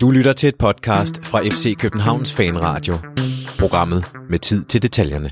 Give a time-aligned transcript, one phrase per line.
[0.00, 2.94] Du lytter til et podcast fra FC Københavns Fanradio.
[3.60, 5.30] Programmet med tid til detaljerne.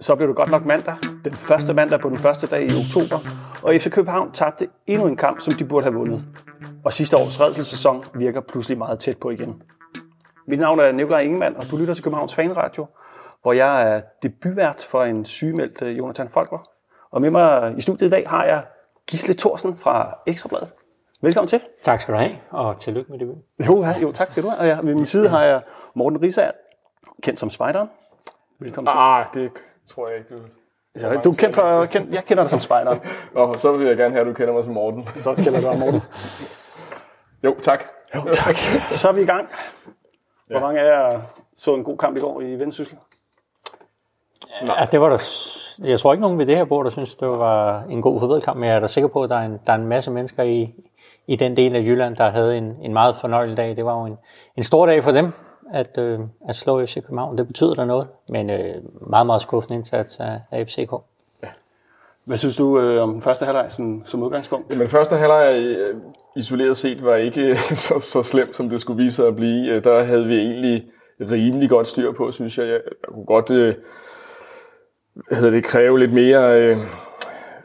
[0.00, 0.96] Så blev det godt nok mandag.
[1.24, 3.18] Den første mandag på den første dag i oktober.
[3.62, 6.24] Og FC København tabte endnu en kamp, som de burde have vundet.
[6.84, 9.62] Og sidste års redselsæson virker pludselig meget tæt på igen.
[10.48, 12.86] Mit navn er Nikolaj Ingemann, og du lytter til Københavns Fanradio,
[13.42, 16.68] hvor jeg er debutvært for en sygemeldt øh, Jonathan Folker.
[17.12, 18.64] Og med mig i studiet i dag har jeg
[19.10, 20.68] Gisle Thorsen fra Ekstrabladet.
[21.20, 21.60] Velkommen til.
[21.82, 23.42] Tak skal du have, og tillykke med det.
[23.66, 24.60] Jo, ja, jo tak skal du have.
[24.60, 25.62] Og ja, ved min side har jeg
[25.94, 26.50] Morten Risager,
[27.22, 27.88] kendt som Spejderen.
[28.60, 28.96] Velkommen til.
[28.98, 29.50] Ah, det
[29.86, 30.42] tror jeg ikke, du...
[31.00, 33.00] Ja, du er kendt for, kendt, jeg kender dig som Spejderen.
[33.34, 35.08] Nå, så vil jeg gerne have, at du kender mig som Morten.
[35.18, 36.00] Så kender du Morten.
[37.44, 37.84] Jo, tak.
[38.14, 38.56] Jo, tak.
[38.90, 39.48] Så er vi i gang.
[40.46, 41.20] Hvor mange af jer
[41.56, 42.98] så en god kamp i går i Vendsyssel?
[44.62, 45.18] Ja, det var der,
[45.84, 48.58] jeg tror ikke nogen ved det her bord, der synes, det var en god fodboldkamp,
[48.58, 50.42] men jeg er da sikker på, at der er en, der er en masse mennesker
[50.42, 50.74] i,
[51.26, 53.76] i den del af Jylland, der havde en, en meget fornøjelig dag.
[53.76, 54.18] Det var jo en,
[54.56, 55.32] en stor dag for dem,
[55.72, 57.38] at, øh, at slå FC København.
[57.38, 58.74] Det betyder der noget, men øh,
[59.10, 60.92] meget, meget skuffende indsats af, af FCK.
[62.26, 64.78] Hvad synes du øh, om første halvleg sådan, som udgangspunkt?
[64.78, 65.96] Men første halvleg øh,
[66.36, 69.68] isoleret set var ikke så, så slemt, som det skulle vise sig at blive.
[69.68, 70.86] Øh, Der havde vi egentlig
[71.20, 72.66] rimelig godt styr på, synes jeg.
[72.66, 73.74] Jeg, jeg kunne godt øh,
[75.26, 76.78] hvad hedder det, kræve lidt mere øh,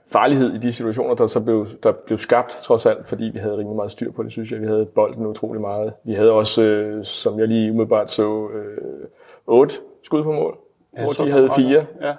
[0.08, 3.58] farlighed i de situationer, der så blev, der blev skabt, trods alt, fordi vi havde
[3.58, 4.62] rimelig meget styr på det, synes jeg.
[4.62, 5.94] Vi havde bolden utrolig meget.
[6.04, 9.08] Vi havde også, øh, som jeg lige umiddelbart så, øh,
[9.48, 10.58] otte skud på mål,
[10.98, 11.86] ja, hvor de havde fire.
[12.02, 12.16] Ja.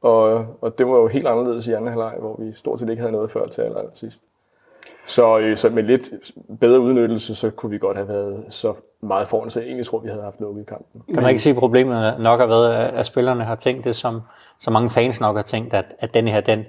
[0.00, 3.00] Og, og det var jo helt anderledes i anden halvleg, hvor vi stort set ikke
[3.00, 4.22] havde noget før til aller sidst.
[5.06, 6.10] Så, øh, så med lidt
[6.60, 9.98] bedre udnyttelse, så kunne vi godt have været så meget foran, så jeg egentlig tror,
[9.98, 11.02] vi havde haft lukket kampen.
[11.14, 14.20] Kan man ikke sige, at problemet nok har været, at spillerne har tænkt det, som
[14.60, 16.64] så mange fans nok har tænkt, at, at den her, den,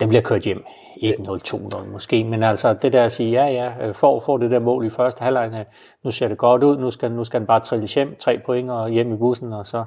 [0.00, 0.64] den bliver kørt hjem.
[0.96, 2.24] 1-0, 2-0 måske.
[2.24, 5.22] Men altså det der at sige, ja, ja, får, får det der mål i første
[5.22, 5.64] halvleg, øh,
[6.04, 8.70] nu ser det godt ud, nu skal, nu skal den bare trilles hjem, tre point
[8.70, 9.84] og hjem i bussen, og så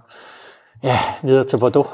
[0.84, 1.90] ja, videre til Bordeaux.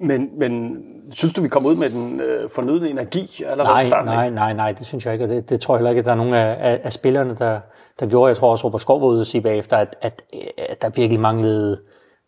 [0.00, 4.12] Men, men synes du, vi kom ud med den øh, fornødne energi allerede Nej, starten?
[4.12, 6.04] nej, nej, nej, det synes jeg ikke, og det, det tror jeg heller ikke, at
[6.04, 7.60] der er nogen af, af, af spillerne, der,
[8.00, 8.28] der gjorde.
[8.28, 10.22] Jeg tror også, Robert Skov var ude og sige bagefter, at, at,
[10.58, 11.80] at der virkelig manglede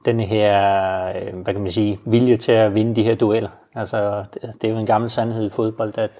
[0.04, 0.52] den her,
[1.08, 3.50] øh, hvad kan man sige, vilje til at vinde de her dueller.
[3.74, 6.10] Altså, det, det er jo en gammel sandhed i fodbold, at,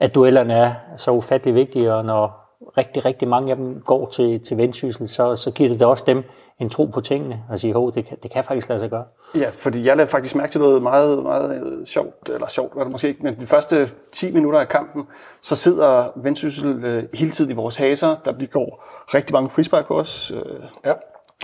[0.00, 2.45] at duellerne er så ufattelig vigtige, og når
[2.78, 6.04] rigtig, rigtig mange af dem går til, til vendsyssel, så, så giver det da også
[6.06, 6.22] dem
[6.60, 9.04] en tro på tingene, og sige, hov, det kan, det kan faktisk lade sig gøre.
[9.34, 12.82] Ja, fordi jeg lavede faktisk mærke til noget meget, meget øh, sjovt, eller sjovt var
[12.82, 15.02] det måske ikke, men de første 10 minutter af kampen,
[15.42, 18.84] så sidder Vendsyssel øh, hele tiden i vores haser, der bliver går
[19.14, 20.92] rigtig mange frispark på os, øh, Ja.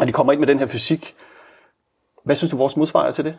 [0.00, 1.14] og de kommer ind med den her fysik.
[2.24, 3.34] Hvad synes du, vores modsvar er til det?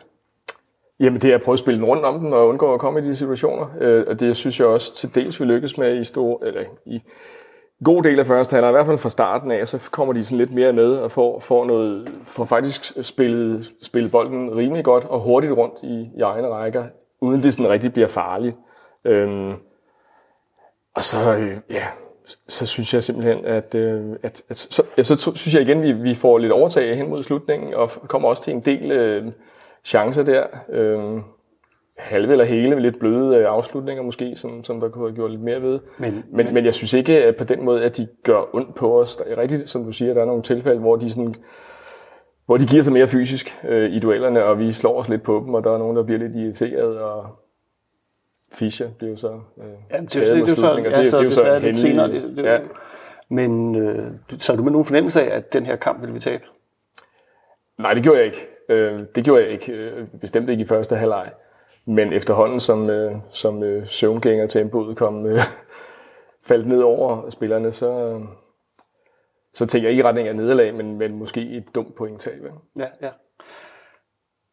[1.00, 3.00] Jamen det er at prøve at spille den rundt om den og undgå at komme
[3.00, 3.66] i de situationer.
[3.80, 7.02] Øh, og det synes jeg også til dels vi lykkes med i stor, eller i
[7.84, 10.38] god del af første halvleg, i hvert fald fra starten af, så kommer de sådan
[10.38, 15.20] lidt mere med og får, får, noget, får faktisk spillet, spillet bolden rimelig godt og
[15.20, 16.84] hurtigt rundt i, i egne rækker,
[17.20, 18.56] uden det sådan rigtig bliver farligt.
[19.04, 19.52] Øhm,
[20.94, 21.84] og så, øh, ja,
[22.48, 25.92] så synes jeg simpelthen, at, øh, at, at så, ja, så synes jeg igen, vi,
[25.92, 29.32] vi får lidt overtag hen mod slutningen, og kommer også til en del øh,
[29.84, 30.46] chancer der.
[30.68, 31.20] Øh,
[31.96, 35.42] halve eller hele lidt bløde øh, afslutninger måske, som, som der kunne have gjort lidt
[35.42, 35.80] mere ved.
[35.98, 39.00] Men- men, men jeg synes ikke at på den måde, at de gør ondt på
[39.00, 39.16] os.
[39.16, 41.34] Der er rigtigt, som du siger, der er nogle tilfælde, hvor de sådan
[42.46, 45.42] hvor de giver sig mere fysisk øh, i duellerne, og vi slår os lidt på
[45.46, 47.26] dem, og der er nogen, der bliver lidt irriteret, og
[48.52, 51.20] Fischer bliver jo så øh, Ja, det, det, det, er jo så, ja, så det
[51.20, 52.10] er jo så lidt senere.
[52.10, 52.58] Det, det, ja.
[53.28, 54.06] Men øh,
[54.38, 56.44] så er du med nogen fornemmelse af, at den her kamp vil vi tabe?
[57.78, 58.48] Nej, det gjorde jeg ikke.
[58.68, 59.72] Øh, det gjorde jeg ikke.
[59.72, 61.30] Øh, bestemt ikke i første halvleg.
[61.86, 65.40] Men efterhånden, som, øh, som øh, søvngængertempoet kom øh,
[66.48, 68.20] faldt ned over spillerne, så,
[69.54, 72.42] så tænker jeg ikke i retning af nederlag, men, men måske et dumt pointtab.
[72.76, 73.10] Ja, ja.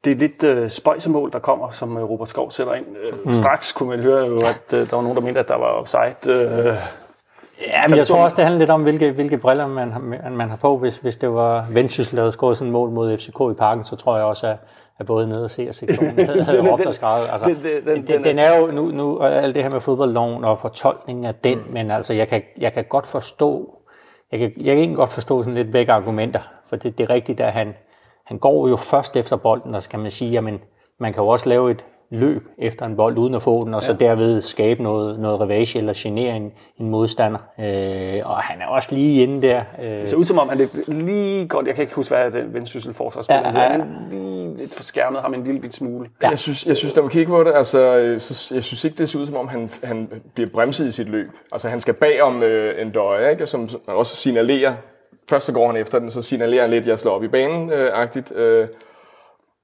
[0.05, 2.97] Det er lidt øh, spøjsemål, der kommer, som øh, Robert Skov sætter ind.
[2.97, 3.31] Øh, mm.
[3.31, 5.67] Straks kunne man høre jo, at øh, der var nogen, der mente, at der var
[5.67, 6.31] offside.
[6.31, 6.75] Øh,
[7.67, 9.99] Ja, men jeg tror også, det handler lidt om, hvilke, hvilke briller man har,
[10.29, 10.78] man har på.
[10.78, 13.84] Hvis, hvis det var Vendsyssel, der havde scoret sådan et mål mod FCK i parken,
[13.84, 14.58] så tror jeg også, at,
[14.99, 17.28] at både nede og se og sektionen havde, råbt og skrevet.
[17.31, 20.59] Altså, den- den- den- den, er- jo nu, nu alt det her med fodboldloven og
[20.59, 21.73] fortolkningen af den, mm.
[21.73, 23.75] men altså, jeg kan, jeg kan godt forstå,
[24.31, 27.09] jeg kan, jeg kan egentlig godt forstå sådan lidt begge argumenter, for det, det er
[27.09, 27.73] rigtigt, at han,
[28.25, 30.59] han går jo først efter bolden, og så kan man sige, jamen,
[30.99, 33.84] man kan jo også lave et, løb efter en bold uden at få den, og
[33.84, 37.40] så derved skabe noget, noget revage eller genere en, en modstander.
[37.59, 39.61] Øh, og han er også lige inde der.
[39.84, 42.31] Øh, Det ser ud som om, han lidt lige godt, jeg kan ikke huske, hvad
[42.31, 43.72] den vendsyssel forsvarsspiller, Ja, ja, ja.
[43.72, 43.78] ja.
[43.79, 46.09] han lige lidt forskærmet ham en lille bit smule.
[46.23, 46.29] Ja.
[46.29, 48.97] Jeg synes, jeg synes, når man kigger på det, altså, øh, så, jeg synes ikke,
[48.97, 51.29] det ser ud som om, han, han bliver bremset i sit løb.
[51.52, 53.47] Altså, han skal bag om øh, en døje, ikke?
[53.47, 54.73] Som, som også signalerer,
[55.29, 57.69] først så går han efter den, så signalerer han lidt, jeg slår op i banen,
[57.72, 58.67] øh, agtigt, øh,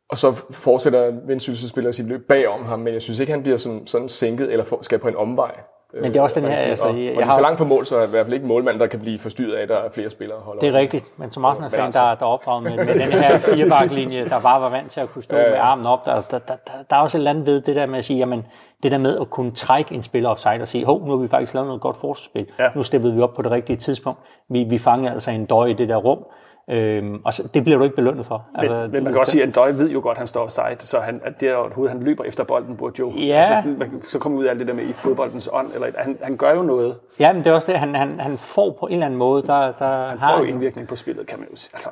[0.09, 3.42] og så fortsætter Vendsyssel spiller sit løb bag om ham, men jeg synes ikke, han
[3.44, 5.51] bliver sådan, sådan sænket, eller for, skal på en omvej.
[5.94, 7.57] Men det er også den her, Øh, altså, og, jeg- og jeg har- så langt
[7.57, 9.69] fra mål, så er i hvert fald ikke målmanden, der kan blive forstyrret af, at
[9.69, 10.38] der er flere spillere.
[10.38, 12.94] der Holder Det er rigtigt, men som Arsenal-fan, altså- der, der er opdraget med, med
[12.94, 15.50] den her firebaklinje, der bare var vant til at kunne stå Ja, ja.
[15.50, 17.75] med armen op, der, der, der, der, der er også et eller andet ved det
[17.75, 18.45] der med at sige, jamen,
[18.83, 21.27] det der med at kunne trække en spiller offside og sige, hov, nu har vi
[21.27, 22.48] faktisk lavet noget godt forsvarsspil.
[22.59, 22.69] Ja.
[22.75, 24.19] Nu steppede vi op på det rigtige tidspunkt.
[24.50, 26.19] Vi, vi fangede altså en døj i det der rum,
[26.69, 28.45] øhm, og så, det bliver du ikke belønnet for.
[28.51, 30.43] Men, altså, men man kan også sige, at Døj ved jo godt, at han står
[30.43, 33.11] offside, så han, at det er overhovedet, han løber efter bolden, burde jo...
[33.11, 33.45] Ja.
[33.53, 36.17] Altså, man, så kommer ud af alt det der med i fodboldens ånd, eller han,
[36.21, 36.95] han gør jo noget.
[37.19, 39.43] Ja, men det er også det, han, han, han får på en eller anden måde,
[39.43, 41.71] der, der Han har får jo indvirkning på spillet, kan man jo sige.
[41.73, 41.89] Altså,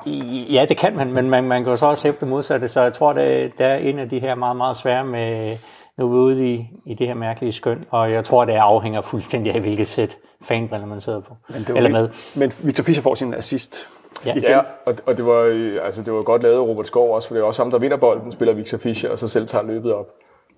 [0.54, 2.81] Ja, det kan man, men man, man kan jo så også hæfte det modsatte, så
[2.81, 5.57] jeg tror, det, det er en af de her meget, meget svære med,
[5.98, 9.01] nu er vi ude i, i det her mærkelige skøn, og jeg tror, det afhænger
[9.01, 12.10] fuldstændig af, hvilket sæt fanbriller man sidder på, men det var eller med.
[12.36, 13.89] Men Victor Fischer får sin assist.
[14.26, 14.32] Ja.
[14.32, 14.44] Igen.
[14.44, 17.28] Ja, og, og det, var, øh, altså, det var godt lavet af Robert Skov også,
[17.28, 19.64] for det er også ham, der vinder bolden, spiller Victor Fischer, og så selv tager
[19.64, 20.08] løbet op.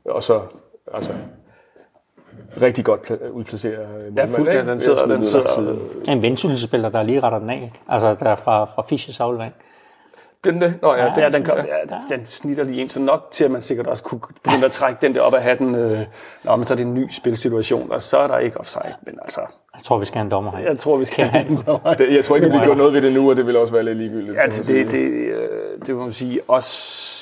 [0.05, 0.41] Og så,
[0.93, 1.13] altså,
[2.61, 3.81] rigtig godt pla- udplacerer
[4.19, 4.71] øh, fuldt, ja, ikke?
[4.71, 5.75] den sidder- den sidder-.
[6.09, 7.73] En vendsynsspiller, der lige retter den af, ikke?
[7.89, 9.53] altså der er fra, fra Fischers aflevering.
[10.41, 10.73] Bliver den det?
[10.81, 11.63] Nå, ja, det, Ja, den, kom, ja.
[11.65, 14.71] ja, den snitter lige ind, så nok til, at man sikkert også kunne begynde at
[14.71, 15.75] trække den der op af hatten.
[15.75, 15.99] Øh,
[16.43, 18.93] nå, men så er det en ny spilsituation, og så er der ikke offside.
[19.01, 19.41] Men altså,
[19.75, 20.59] Jeg tror, vi skal have en dommer her.
[20.69, 21.93] jeg tror, vi skal have en dommer.
[21.93, 23.73] Det, jeg tror ikke, det bliver gjort noget ved det nu, og det vil også
[23.73, 24.39] være lidt ligegyldigt.
[24.39, 25.49] Altså, det, det, øh,
[25.87, 26.69] det må man sige også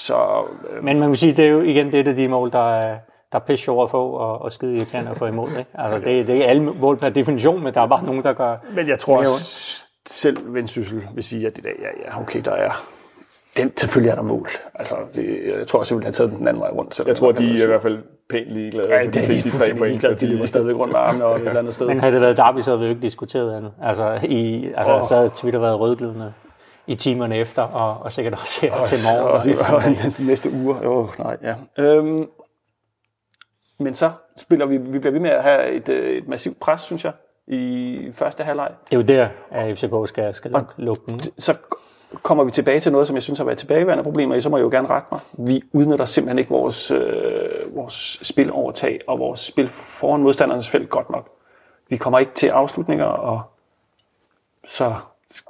[0.05, 0.43] så...
[0.69, 2.97] Øh, Men man kan sige, det er jo igen det, er de mål, der er,
[3.31, 5.49] der er pisse sjovt at få, og, og skide irriterende at få imod.
[5.49, 5.65] Ikke?
[5.73, 8.57] Altså, det, det er alle mål per definition, men der er bare nogen, der gør...
[8.71, 12.51] men jeg tror også, selv Vendsyssel vil sige, at det der, ja, ja, okay, der
[12.51, 12.71] er...
[13.57, 14.49] Den, selvfølgelig er der mål.
[14.75, 17.07] Altså, det, jeg tror også, jeg have taget den den anden vej rundt.
[17.07, 18.89] jeg tror, de er i hvert fald pænt ligeglade.
[18.89, 20.15] Ja, det er de de tre fuldstændig point, ligeglade.
[20.15, 21.87] De løber stadigvæk rundt med armene og et eller andet sted.
[21.87, 23.71] Men havde det været Derby, så havde vi jo ikke diskuteret andet.
[23.81, 25.03] Altså, i, altså oh.
[25.03, 26.33] så havde Twitter været rødglødende
[26.87, 29.27] i timerne efter, og, og sikkert også her og, til morgen.
[29.27, 30.85] og, Og og, de næste uger.
[30.85, 31.83] Åh, oh, nej, ja.
[31.83, 32.29] Øhm,
[33.79, 36.81] men så spiller vi, vi bliver ved med at have et, øh, et massivt pres,
[36.81, 37.13] synes jeg,
[37.47, 38.71] i første halvleg.
[38.91, 41.19] Det er jo der, at FCK skal, skal lukke, lukke den.
[41.37, 41.55] Så
[42.23, 44.57] kommer vi tilbage til noget, som jeg synes har været tilbageværende problemer i, så må
[44.57, 45.19] jeg jo gerne rette mig.
[45.33, 51.09] Vi udnytter simpelthen ikke vores, øh, vores spilovertag og vores spil foran modstandernes felt godt
[51.09, 51.27] nok.
[51.89, 53.41] Vi kommer ikke til afslutninger, og
[54.65, 54.93] så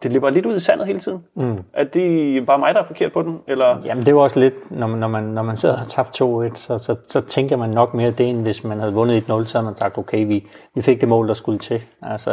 [0.03, 1.23] det løber lidt ud i sandet hele tiden.
[1.35, 1.63] Mm.
[1.73, 3.41] Er det bare mig, der er forkert på den?
[3.47, 3.81] Eller?
[3.85, 5.87] Jamen det er jo også lidt, når man, når man, når man sidder og har
[5.87, 9.21] tabt 2-1, så, så, så tænker man nok mere det, end hvis man havde vundet
[9.21, 11.81] 1-0, så havde man sagt, okay, vi, vi fik det mål, der skulle til.
[12.01, 12.31] Altså,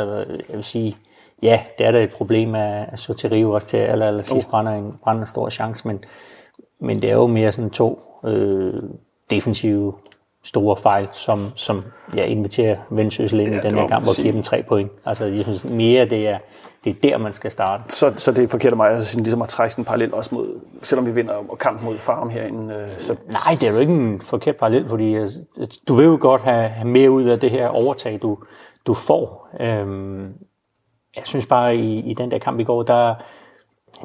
[0.49, 0.97] jeg vil sige,
[1.43, 4.95] ja, det er da et problem, at, Sotirio også til aller, aller sidst brænder en,
[5.03, 6.05] brænder en stor chance, men,
[6.81, 8.83] men det er jo mere sådan to øh,
[9.31, 9.95] defensive
[10.45, 11.85] store fejl, som, som
[12.17, 14.91] ja, inviterer Vendsyssel ind Ja, i den her kamp og giver dem tre point.
[15.05, 16.39] Altså, jeg synes mere, det er,
[16.85, 17.83] det er der, man skal starte.
[17.89, 20.35] Så, så det er forkert af mig at, sådan, ligesom at trække en parallel også
[20.35, 22.75] mod, selvom vi vinder kampen mod Farm herinde.
[22.75, 25.29] Øh, så, Nej, det er jo ikke en forkert parallel, fordi øh,
[25.89, 28.39] du vil jo godt have, have mere ud af det her overtag, du,
[28.87, 29.49] du får.
[29.61, 30.33] Øhm,
[31.17, 33.15] jeg synes bare, i, i den der kamp i går, der,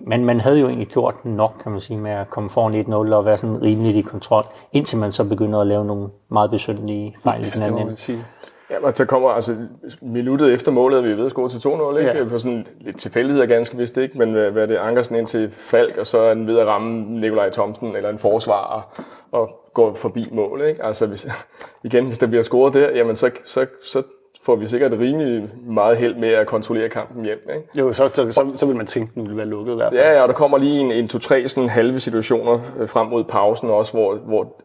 [0.01, 3.15] man, man havde jo egentlig gjort nok, kan man sige, med at komme foran 1-0
[3.15, 7.15] og være sådan rimeligt i kontrol, indtil man så begynder at lave nogle meget besynderlige
[7.23, 7.95] fejl i den anden ende.
[7.95, 8.25] sige.
[8.69, 9.55] Ja, og så kommer altså
[10.01, 12.17] minuttet efter målet, er vi ved at score til 2-0, ikke?
[12.17, 12.29] Ja.
[12.29, 14.17] På sådan lidt tilfældigheder ganske vist, ikke?
[14.17, 16.67] Men hvad hvad er det, Ankersen ind til Falk, og så er den ved at
[16.67, 20.83] ramme Nikolaj Thomsen eller en forsvarer og går forbi mål, ikke?
[20.83, 21.27] Altså hvis,
[21.83, 24.03] igen, hvis der bliver scoret der, jamen så, så, så
[24.47, 27.67] får vi sikkert rimelig meget held med at kontrollere kampen hjem, ikke?
[27.77, 29.93] Jo, så, så, så, så vil man tænke, at den ville være lukket i hvert
[29.93, 30.01] fald.
[30.01, 33.23] Ja, ja, og der kommer lige en, en to-tre sådan halve situationer øh, frem mod
[33.23, 34.61] pausen også, hvor, hvor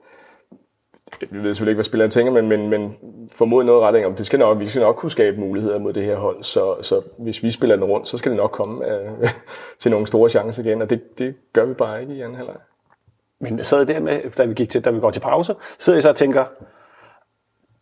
[1.20, 2.96] vi ved selvfølgelig ikke, hvad spilleren tænker, men, men, men
[3.36, 6.04] formodentlig noget retning om, det skal nok, vi skal nok kunne skabe muligheder mod det
[6.04, 9.30] her hold, så, så hvis vi spiller den rundt, så skal det nok komme øh,
[9.78, 12.56] til nogle store chancer igen, og det, det gør vi bare ikke i anden halvleg.
[13.40, 16.02] Men sad der med, da vi, gik til, da vi går til pause, sidder jeg
[16.02, 16.44] så og tænker,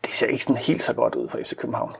[0.06, 1.92] det ser ikke sådan helt så godt ud for FC København.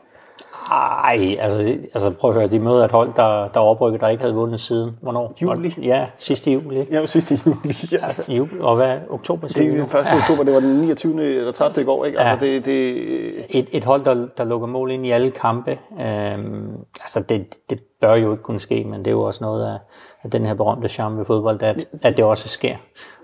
[0.70, 1.58] Ej, altså,
[1.94, 4.60] altså prøv at høre, de møder et hold, der, der oprykket, der ikke havde vundet
[4.60, 4.96] siden.
[5.02, 5.36] Hvornår?
[5.42, 5.74] Juli.
[5.82, 6.80] Ja, sidste juli.
[6.80, 6.94] ikke?
[6.94, 7.74] Ja, sidste juli.
[7.92, 7.98] Ja.
[8.10, 8.98] Altså, juli, og hvad?
[9.10, 9.48] Oktober?
[9.48, 9.84] Det er den nu?
[9.84, 9.94] 1.
[9.94, 11.24] oktober, det var den 29.
[11.24, 11.82] eller 30.
[11.82, 12.20] i går, ikke?
[12.20, 15.78] Altså, det, det, et, et hold, der, der lukker mål ind i alle kampe.
[16.00, 19.66] Øhm, altså, det, det bør jo ikke kunne ske, men det er jo også noget
[19.66, 19.78] af,
[20.22, 22.76] af den her berømte charme ved fodbold, at, at det også sker.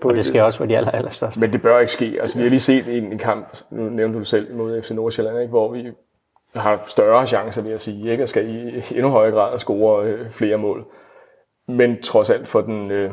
[0.03, 1.39] Og det sker også for de aller, allerstørste.
[1.39, 2.15] Men det bør ikke ske.
[2.19, 4.91] Altså, vi har lige set en, en kamp, nu nævnte du det selv, mod FC
[4.91, 5.49] Nordsjælland, ikke?
[5.49, 5.91] hvor vi
[6.59, 8.23] har større chancer, vil jeg sige, ikke?
[8.23, 10.85] og skal i endnu højere grad score øh, flere mål.
[11.67, 13.11] Men trods alt for den øh,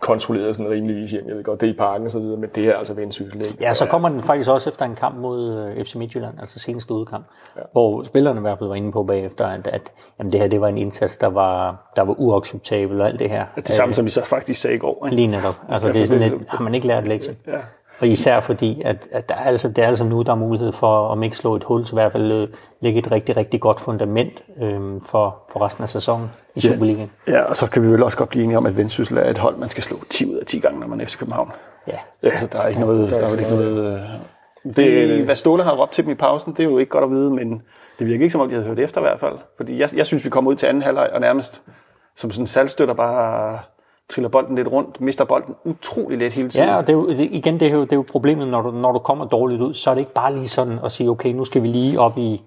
[0.00, 1.24] kontrollerede sådan rimeligvis hjem.
[1.28, 3.40] Jeg ved godt, det er i parken og så videre, men det er altså vendsyssel,
[3.46, 3.56] ikke?
[3.60, 6.94] Ja, så kommer den faktisk også efter en kamp mod øh, FC Midtjylland, altså seneste
[6.94, 7.62] udkamp, ja.
[7.72, 10.60] hvor spillerne i hvert fald var inde på bagefter, at, at jamen, det her det
[10.60, 13.46] var en indsats, der var, der var uacceptabel og alt det her.
[13.56, 15.06] det samme, som vi så faktisk sagde i går.
[15.06, 15.16] Ikke?
[15.16, 15.54] Lige netop.
[15.68, 17.36] Altså, det er sådan lidt, har man ikke lært lektion?
[17.46, 17.58] Ja.
[18.00, 20.72] Og især fordi, at, at der er altså, det er altså nu, der er mulighed
[20.72, 22.48] for, om ikke slå et hul, så i hvert fald
[22.80, 27.10] lægge et rigtig, rigtig godt fundament øhm, for, for resten af sæsonen i Superligaen.
[27.28, 29.38] Ja, og så kan vi vel også godt blive enige om, at Vendsyssel er et
[29.38, 31.52] hold, man skal slå 10 ud af 10 gange, når man er FC København.
[31.86, 31.98] Ja.
[32.22, 33.10] Altså, der er ikke noget...
[33.10, 36.52] Der er vel ikke noget øh, det, hvad Ståle har råbt til dem i pausen,
[36.52, 37.62] det er jo ikke godt at vide, men
[37.98, 39.38] det virker ikke som om, de havde hørt efter i hvert fald.
[39.56, 41.62] Fordi jeg, jeg synes, vi kommer ud til anden halvleg og nærmest
[42.16, 43.58] som sådan en salgstøtter bare
[44.10, 46.68] triller bolden lidt rundt, mister bolden utrolig let hele tiden.
[46.68, 48.70] Ja, og det er jo, igen, det er, jo, det er jo problemet, når du,
[48.70, 51.32] når du kommer dårligt ud, så er det ikke bare lige sådan at sige, okay,
[51.32, 52.42] nu skal vi lige op i,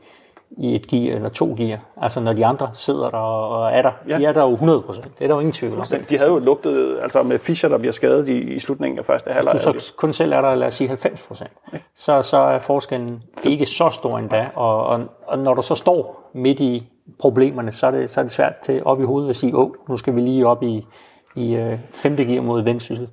[0.58, 1.80] i et gear eller to gear.
[2.02, 4.18] Altså når de andre sidder der og er der, ja.
[4.18, 5.20] de er der jo 100 procent.
[5.20, 5.86] Det er der jo ingen tvivl om.
[6.10, 9.32] De havde jo lugtet, altså med Fischer, der bliver skadet i, i slutningen af første
[9.32, 9.52] halvleg.
[9.54, 11.52] Hvis du så kun selv er der, lad os sige 90 procent,
[11.96, 14.50] så, så er forskellen ikke så stor endda.
[14.56, 16.90] Og, og, og når du så står midt i
[17.20, 19.72] problemerne, så er det, så er det svært til op i hovedet at sige, åh,
[19.90, 20.86] nu skal vi lige op i,
[21.36, 23.08] i øh, femte gear mod vendsyssel.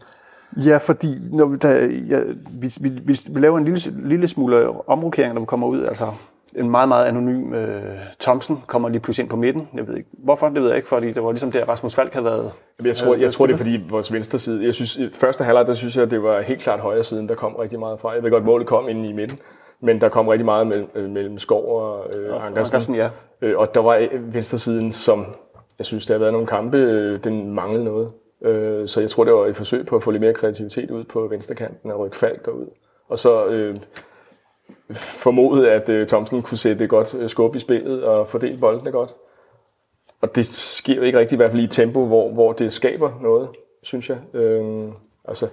[0.57, 1.75] Ja, fordi når vi, der,
[2.11, 5.85] ja, vi, vi, vi, vi laver en lille, lille smule omrokering, når vi kommer ud.
[5.85, 6.07] Altså
[6.57, 7.83] en meget, meget anonym øh,
[8.21, 9.69] Thomsen kommer lige pludselig ind på midten.
[9.75, 12.13] Jeg ved ikke, hvorfor, det ved jeg ikke, fordi det var ligesom der, Rasmus Falk
[12.13, 12.53] havde været.
[12.85, 15.75] Jeg tror, jeg tror det er fordi vores venstre side, jeg synes, første halvleg, der
[15.75, 18.11] synes jeg, det var helt klart højre siden, der kom rigtig meget fra.
[18.11, 19.39] Jeg ved godt, målet kom ind i midten,
[19.83, 22.59] men der kom rigtig meget mellem, mellem Skov og øh, Ankersen.
[22.59, 23.09] Ankersen, ja.
[23.43, 25.27] Øh, og der var venstre siden, som
[25.81, 28.13] jeg synes, der har været nogle kampe, øh, den manglede noget.
[28.43, 31.05] Øh, så jeg tror, det var et forsøg på at få lidt mere kreativitet ud
[31.05, 32.67] på venstrekanten og rykke Falk derud.
[33.09, 33.77] Og så øh,
[34.93, 39.15] formodet, at øh, Thomsen kunne sætte godt øh, skub i spillet og fordele boldene godt.
[40.21, 42.73] Og det sker jo ikke rigtig, i hvert fald i et tempo, hvor, hvor det
[42.73, 43.49] skaber noget,
[43.83, 44.19] synes jeg.
[44.35, 44.89] Øh,
[45.25, 45.49] altså,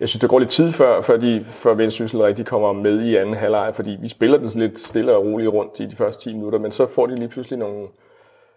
[0.00, 3.16] jeg synes, det går lidt tid før, før, de, før Vendsyssel rigtig kommer med i
[3.16, 6.30] anden halvleg, fordi vi spiller den sådan lidt stille og roligt rundt i de første
[6.30, 7.88] 10 minutter, men så får de lige pludselig nogle,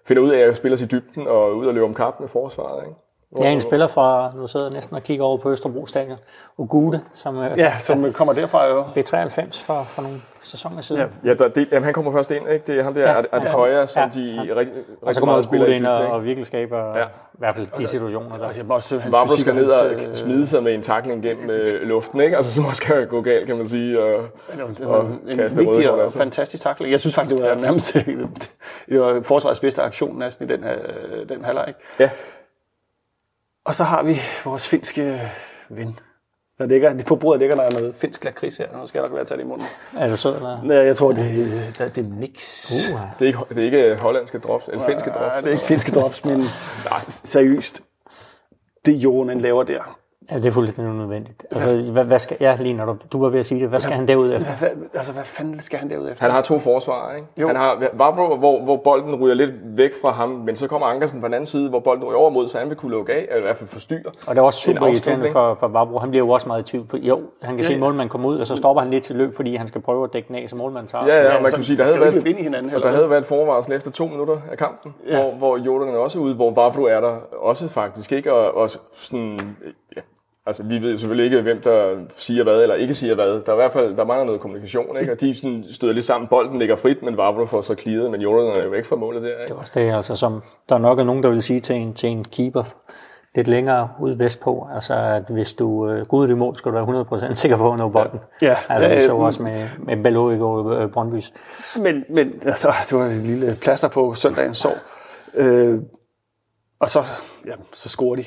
[0.07, 2.27] finder ud af at spille sig i dybden og ud og løbe om kamp med
[2.27, 2.87] forsvaret.
[2.87, 2.97] Ikke?
[3.39, 6.17] Jeg er en spiller fra, nu sidder jeg næsten og kigger over på Østerbro Stadion,
[6.57, 8.81] Ugude, som øh, Ja, som kommer derfra jo.
[8.81, 11.01] B93 for, for nogle sæsoner siden.
[11.01, 11.29] Ja.
[11.29, 12.65] Ja, der, det, jamen, han kommer først ind, ikke?
[12.67, 14.41] Det er ham der, ja, er det højre, som de ja.
[14.41, 17.05] rigtig, rigtig Og så kommer Ugude ind og, og virkelig skaber ja.
[17.05, 18.45] i hvert fald de situationer der.
[18.45, 20.73] Altså, jeg må også, hans Vavro fysik skal og ned og øh, smide sig med
[20.73, 22.35] en takling gennem øh, luften, ikke?
[22.35, 24.03] Altså, som også kan gå galt, kan man sige.
[24.03, 24.23] Og,
[24.77, 26.17] Det var og en kaste vigtig røde kort, og altså.
[26.17, 26.91] fantastisk takling.
[26.91, 27.93] Jeg synes faktisk, det var nærmest
[28.89, 30.75] det var forsvarets bedste aktion næsten i den, her,
[31.29, 31.65] den halvleg.
[31.67, 31.79] ikke?
[31.99, 32.09] Ja,
[33.65, 35.31] Og så har vi vores finske
[35.69, 35.99] ven.
[36.57, 38.81] Der ligger, på bordet ligger der noget finsk lakrids her.
[38.81, 39.67] Nu skal jeg nok være tage det i munden.
[39.97, 40.63] Er det så, eller?
[40.63, 42.71] Nej, jeg tror, det, det, det er mix.
[42.93, 45.19] Uh, det er ikke, det er ikke hollandske drops, eller finske drops.
[45.19, 46.43] Nej, det er ikke finske drops, men
[47.23, 47.81] seriøst.
[48.85, 49.99] Det Jonen laver der.
[50.31, 51.45] Ja, det er fuldstændig unødvendigt.
[51.51, 53.79] Altså, hvad, hvad skal, ja, lige når du, du var ved at sige det, hvad
[53.79, 54.55] skal han derud efter?
[54.57, 56.23] Hvad, hvad, altså, hvad fanden skal han derud efter?
[56.23, 57.27] Han har to forsvarer, ikke?
[57.37, 57.47] Jo.
[57.47, 61.21] Han har Vavro, hvor, hvor bolden ryger lidt væk fra ham, men så kommer Ankersen
[61.21, 63.21] fra den anden side, hvor bolden ryger over mod, så han vil kunne lukke af,
[63.21, 64.11] eller i hvert fald forstyrre.
[64.27, 65.99] Og det er også super irriterende for, for Vabro.
[65.99, 66.87] Han bliver jo også meget i tvivl.
[66.87, 69.15] For, jo, han kan se, at målmanden kommer ud, og så stopper han lidt til
[69.15, 71.05] løb, fordi han skal prøve at dække den af, så målmanden tager.
[71.07, 72.75] Ja, ja, Ja, og man så kan sige, der skal havde, været, ind i hinanden
[72.75, 75.21] og der havde været et forvarsel efter to minutter af kampen, ja.
[75.21, 78.33] hvor, hvor Jordan er også ude, hvor Vavro er der også faktisk, ikke?
[78.33, 79.39] Og, og sådan,
[79.84, 79.84] ja,
[80.45, 83.27] altså vi ved jo selvfølgelig ikke, hvem der siger hvad eller ikke siger hvad.
[83.27, 85.11] Der er i hvert fald, der mangler noget kommunikation, ikke?
[85.11, 88.21] Og de sådan støder lidt sammen, bolden ligger frit, men Vavro får så clearet, men
[88.21, 89.53] Jordan er jo væk fra målet der, Det ikke?
[89.53, 91.93] er også det, altså, som der er nok er nogen, der vil sige til en,
[91.93, 92.63] til en keeper
[93.35, 96.75] lidt længere ude vestpå, altså at hvis du øh, går ud i mål, skal du
[96.75, 98.19] være 100% sikker på at nå bolden.
[98.41, 98.55] Ja.
[98.69, 101.33] Altså vi Ja, så øh, også med, med Bello i går øh, Brøndbys.
[101.81, 104.73] Men, men altså, det var et lille plaster på søndagens sår.
[105.35, 105.79] Øh,
[106.79, 106.99] og så,
[107.45, 108.25] ja, så scorer de.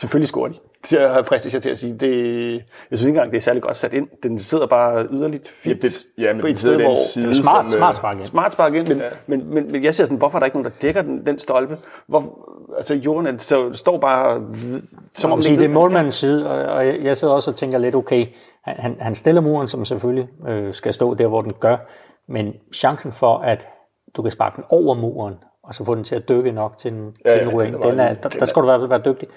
[0.00, 0.54] Selvfølgelig scorer de.
[0.90, 1.94] Det har jeg til at sige.
[1.94, 2.52] Det,
[2.90, 4.08] jeg synes ikke engang, det er særlig godt sat ind.
[4.22, 6.94] Den sidder bare yderligt Ja, fint det, ja, men på den et sidder sted, hvor...
[6.94, 8.24] side, Det er smart, som, smart øh, spark ind.
[8.24, 9.04] Smart spark ind, men, ja.
[9.26, 11.38] men, men, men jeg ser sådan, hvorfor er der ikke nogen, der dækker den, den
[11.38, 11.76] stolpe?
[12.06, 14.42] Hvor, altså, Jordan så står bare...
[15.14, 17.94] Som om sige, det er målmandens side, og, og jeg sidder også og tænker lidt,
[17.94, 18.26] okay,
[18.64, 21.76] han, han, han stiller muren, som selvfølgelig øh, skal stå der, hvor den gør,
[22.28, 23.68] men chancen for, at
[24.16, 25.34] du kan sparke den over muren,
[25.68, 27.66] og så få den til at dykke nok til den, Ja, til den ruin.
[27.72, 29.28] den er Den er, der, der skal du i hvert fald være dygtig.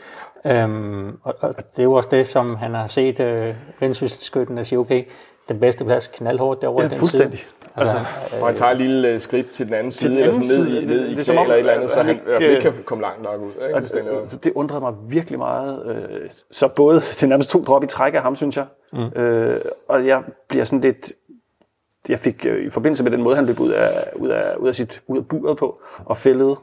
[0.45, 4.63] Øhm, og, og, det er jo også det, som han har set øh, vendskytten, der
[4.63, 5.03] siger, okay,
[5.50, 7.39] den bedste plads knaldhårdt derovre Ja, den fuldstændig.
[7.39, 7.50] side.
[7.75, 7.97] Altså,
[8.41, 10.59] Og han tager et lille øh, skridt til den anden side, den eller anden sådan
[10.63, 12.15] ned side, i, det- ned det i om, eller et eller andet, så han han
[12.15, 13.51] i hvert fald ikke- ikke kan komme langt nok ud.
[13.67, 14.09] Ikke?
[14.09, 15.83] Er- Så det undrede mig virkelig meget.
[15.85, 18.65] øh, Så både det er nærmest to drop i træk af ham, synes jeg.
[18.93, 19.21] Mm.
[19.21, 21.11] Øh, og jeg bliver sådan lidt...
[22.10, 24.67] Jeg fik øh, i forbindelse med den måde, han løb ud af, ud af, ud
[24.67, 26.55] af, sit, ud af buret på og fældede,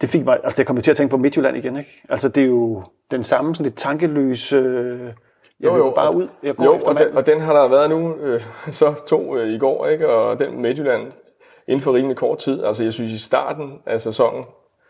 [0.00, 2.02] det fik mig, altså det kom til at tænke på Midtjylland igen, ikke?
[2.08, 5.00] Altså det er jo den samme sådan lidt tankeløs, øh,
[5.60, 7.52] jeg jo, jo, bare og- ud, jeg går jo, efter og den, og den har
[7.52, 8.42] der været nu, øh,
[8.72, 10.08] så to øh, i går, ikke?
[10.08, 11.12] og den Midtjylland
[11.68, 12.64] inden for rimelig kort tid.
[12.64, 14.44] Altså jeg synes i starten af sæsonen,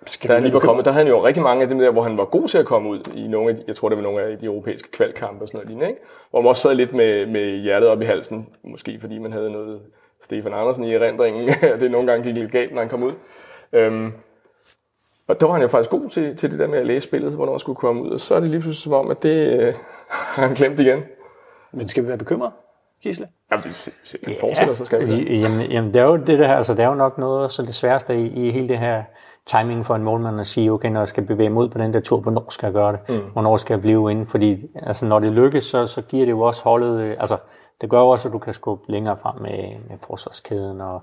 [0.07, 1.91] Skal vi han lige var kommet, der havde han jo rigtig mange af dem der,
[1.91, 3.99] hvor han var god til at komme ud i nogle af de, jeg tror det
[3.99, 6.01] var nogle af de europæiske kvalkampe og sådan noget lignende, ikke?
[6.31, 9.51] Hvor man også sad lidt med, med hjertet op i halsen, måske fordi man havde
[9.53, 9.81] noget
[10.23, 11.49] Stefan Andersen i erindringen,
[11.81, 13.13] det nogle gange gik lidt galt, når han kom ud.
[13.73, 14.13] Øhm,
[15.29, 17.33] og der var han jo faktisk god til, til det der med at læse spillet,
[17.33, 19.61] hvornår han skulle komme ud, og så er det lige pludselig som om, at det
[19.61, 19.75] øh,
[20.35, 21.03] har han glemt igen.
[21.73, 22.53] Men skal vi være bekymrede,
[23.03, 23.29] Gisle?
[23.51, 25.41] Jamen, hvis han fortsætter, så skal vi det.
[25.41, 27.75] Jamen, jamen, det er jo det der, altså, det er jo nok noget, så det
[27.75, 29.03] sværeste i, i hele det her
[29.47, 31.95] timing for en målmand at sige, okay, når jeg skal bevæge mig ud på den
[31.95, 33.01] der tur, hvornår skal jeg gøre det?
[33.09, 33.21] Mm.
[33.33, 34.27] Hvornår skal jeg blive inde?
[34.27, 37.37] Fordi altså, når det lykkes, så, så giver det jo også holdet, øh, altså
[37.81, 41.03] det gør jo også, at du kan skubbe længere frem med, med forsvarskæden, og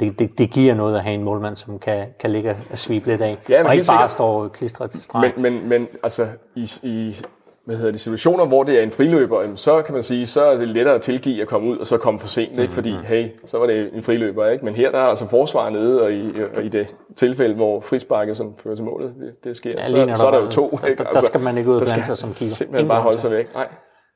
[0.00, 3.06] det, det, det giver noget at have en målmand, som kan, kan ligge og svibe
[3.06, 4.12] lidt af, Ja, men og ikke bare sikkert.
[4.12, 5.32] står klistret til streg.
[5.36, 7.16] Men, men, men altså, i, i
[7.64, 10.56] hvad hedder det, situationer, hvor det er en friløber, så kan man sige, så er
[10.56, 12.72] det lettere at tilgive at komme ud og så komme for sent, ikke?
[12.74, 14.46] fordi hey, så var det en friløber.
[14.48, 14.64] Ikke?
[14.64, 18.36] Men her der er altså forsvar nede, og i, og i det tilfælde, hvor frisparket
[18.36, 20.44] som fører til målet, det, det sker, Ja, så, når så er der der jo
[20.44, 20.78] var- to.
[20.82, 21.00] der- ikke?
[21.00, 22.54] Altså, der- der skal man ikke ud og der sig som keeper.
[22.54, 23.54] Simpelthen bare holde sig væk.
[23.54, 23.68] Nej,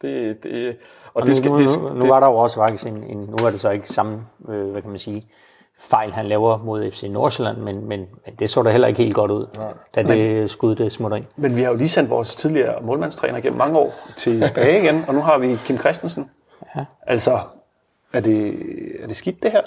[0.02, 2.56] det, det, og, Og det nu, skal, nu, det, nu, det, var der jo også
[2.56, 5.26] faktisk en, en, nu er det så ikke samme, øh, hvad kan man sige,
[5.78, 9.14] fejl han laver mod FC Nordsjælland, men, men, men det så da heller ikke helt
[9.14, 9.46] godt ud,
[9.94, 11.24] da det skud det smutter ind.
[11.36, 15.14] Men vi har jo lige sendt vores tidligere målmandstræner gennem mange år tilbage igen, og
[15.14, 16.30] nu har vi Kim Christensen.
[16.76, 16.84] Ja.
[17.06, 17.40] Altså,
[18.12, 18.48] er det,
[19.02, 19.62] er det skidt det her?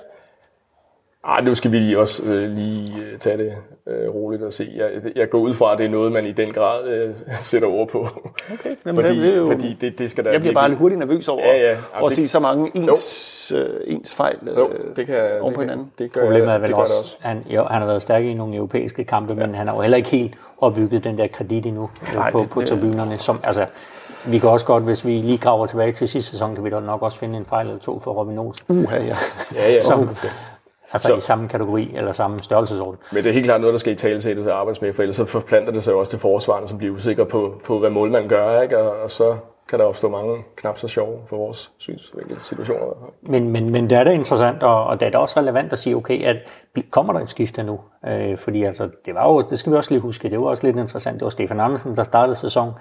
[1.27, 3.53] Ej, nu skal vi lige også øh, lige øh, tage det
[3.87, 4.71] øh, roligt og se.
[4.75, 7.67] Jeg, jeg går ud fra, at det er noget, man i den grad øh, sætter
[7.67, 8.07] ord på.
[8.53, 10.79] Okay, jamen, fordi, det er jo, fordi det, det skal der jeg bliver bare lidt
[10.79, 11.71] hurtigt nervøs over Ja, ja.
[11.71, 15.41] at Jamen, se så mange ens, øh, ens fejl øh, Jo, det kan, oven det
[15.41, 15.91] på kan, hinanden.
[15.99, 17.17] det gør, Problemet er det vel gør også, det også.
[17.19, 19.45] Han, jo, han har været stærk i nogle europæiske kampe, ja.
[19.45, 22.39] men han har jo heller ikke helt opbygget den der kredit endnu Nej, Nej, på,
[22.39, 23.17] det- på det- tribunerne.
[23.17, 23.65] Som, altså,
[24.27, 26.79] vi kan også godt, hvis vi lige graver tilbage til sidste sæson, kan vi da
[26.79, 28.65] nok også finde en fejl eller to for Robin Olsen.
[28.83, 29.15] Uha, ja.
[29.55, 29.79] Ja, ja.
[29.79, 30.29] Som- Som,
[30.93, 32.99] Altså Så- i samme kategori eller samme størrelsesorden.
[33.11, 35.01] men det er helt klart noget, der skal i tale sættes og arbejdes med, for
[35.03, 37.89] ellers så forplanter det sig jo også til forsvarerne, som bliver usikre på, på hvad
[37.89, 38.77] målmanden gør, ikke?
[38.77, 39.37] Og, og så
[39.69, 43.11] kan der opstå mange knap så sjove for vores synsvinkel situationer.
[43.21, 45.79] Men, men, men det er da interessant, og, og det er da også relevant at
[45.79, 46.35] sige, okay, at
[46.91, 47.79] kommer der et skifte nu?
[48.07, 50.67] Øh, fordi altså, det var jo, det skal vi også lige huske, det var også
[50.67, 51.15] lidt interessant.
[51.19, 52.71] Det var Stefan Andersen, der startede sæson,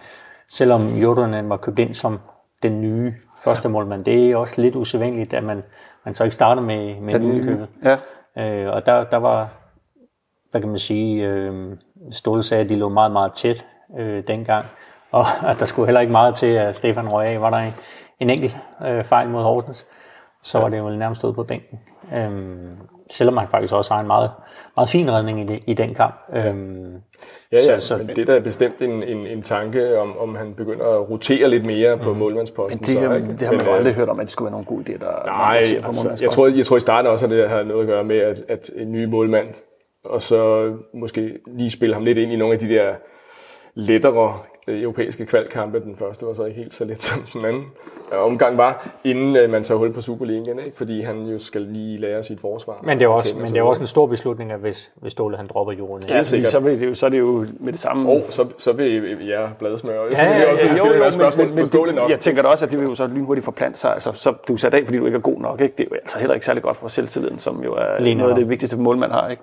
[0.48, 2.18] selvom Jordanen var købt ind som
[2.62, 4.04] den nye første målmand.
[4.04, 5.62] Det er også lidt usædvanligt, at man,
[6.04, 7.68] man så ikke starter med, med nye købet.
[7.84, 7.96] Ja.
[8.42, 9.48] Øh, og der, der var,
[10.50, 11.76] hvad kan man sige, øh,
[12.10, 13.66] Ståle sagde, at de lå meget, meget tæt
[13.98, 14.64] øh, dengang.
[15.10, 17.40] Og at der skulle heller ikke meget til, at Stefan røg af.
[17.40, 17.74] Var der en,
[18.20, 19.86] en enkelt øh, fejl mod Horsens,
[20.42, 21.78] så var det jo nærmest stået på bænken.
[22.14, 22.76] Øhm,
[23.10, 24.30] selvom han faktisk også har en meget,
[24.76, 26.14] meget fin redning i, det, i den kamp.
[26.36, 26.92] Øhm,
[27.52, 30.34] Ja, ja, Så- så- men det er da bestemt en, en, en tanke, om, om
[30.36, 32.78] han begynder at rotere lidt mere på målmandsposten.
[32.80, 33.28] Det, så, ikke?
[33.32, 34.80] det har man Men, jo øh, aldrig hørt om, at det skulle være nogen god
[34.80, 36.22] idé, der Nej, på altså, målmandsposten.
[36.22, 38.42] jeg, tror, jeg tror i starten også, at det har noget at gøre med, at,
[38.48, 39.48] at en ny målmand,
[40.04, 42.94] og så måske lige spille ham lidt ind i nogle af de der
[43.74, 45.80] lettere europæiske kvalkampe.
[45.80, 47.64] Den første var så ikke helt så let som den anden
[48.14, 50.76] øh, omgang var, inden øh, man tager hul på Superligaen, ikke?
[50.76, 52.80] fordi han jo skal lige lære sit forsvar.
[52.82, 55.36] men det er også, men det er også en stor beslutning, at hvis, hvis Ståle
[55.36, 56.08] han dropper jorden.
[56.08, 56.50] Ja, sikkert.
[56.52, 58.10] så, vil det jo, så er det jo med det samme...
[58.10, 60.04] Og så, så vil jeg bladsmøre.
[60.10, 62.10] Ja, så Ja, vil jeg ja, også ja, stille jo, spørgsmål men, men forståeligt nok.
[62.10, 63.92] jeg tænker da også, at det vil jo så lynhurtigt forplante sig.
[63.92, 65.60] Altså, så du er sat af, fordi du ikke er god nok.
[65.60, 65.74] Ikke?
[65.78, 68.30] Det er jo altså heller ikke særlig godt for selvtilliden, som jo er Lige noget
[68.30, 69.28] af det vigtigste målmand har.
[69.28, 69.42] Ikke?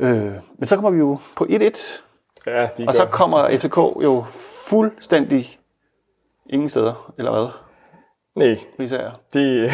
[0.00, 0.10] Ja.
[0.10, 2.00] Øh, men så kommer vi jo på 1-1,
[2.46, 4.24] Ja, de og så kommer FCK jo
[4.68, 5.58] fuldstændig
[6.50, 7.46] ingen steder, eller hvad?
[8.36, 9.10] Nej, Risager.
[9.34, 9.70] det,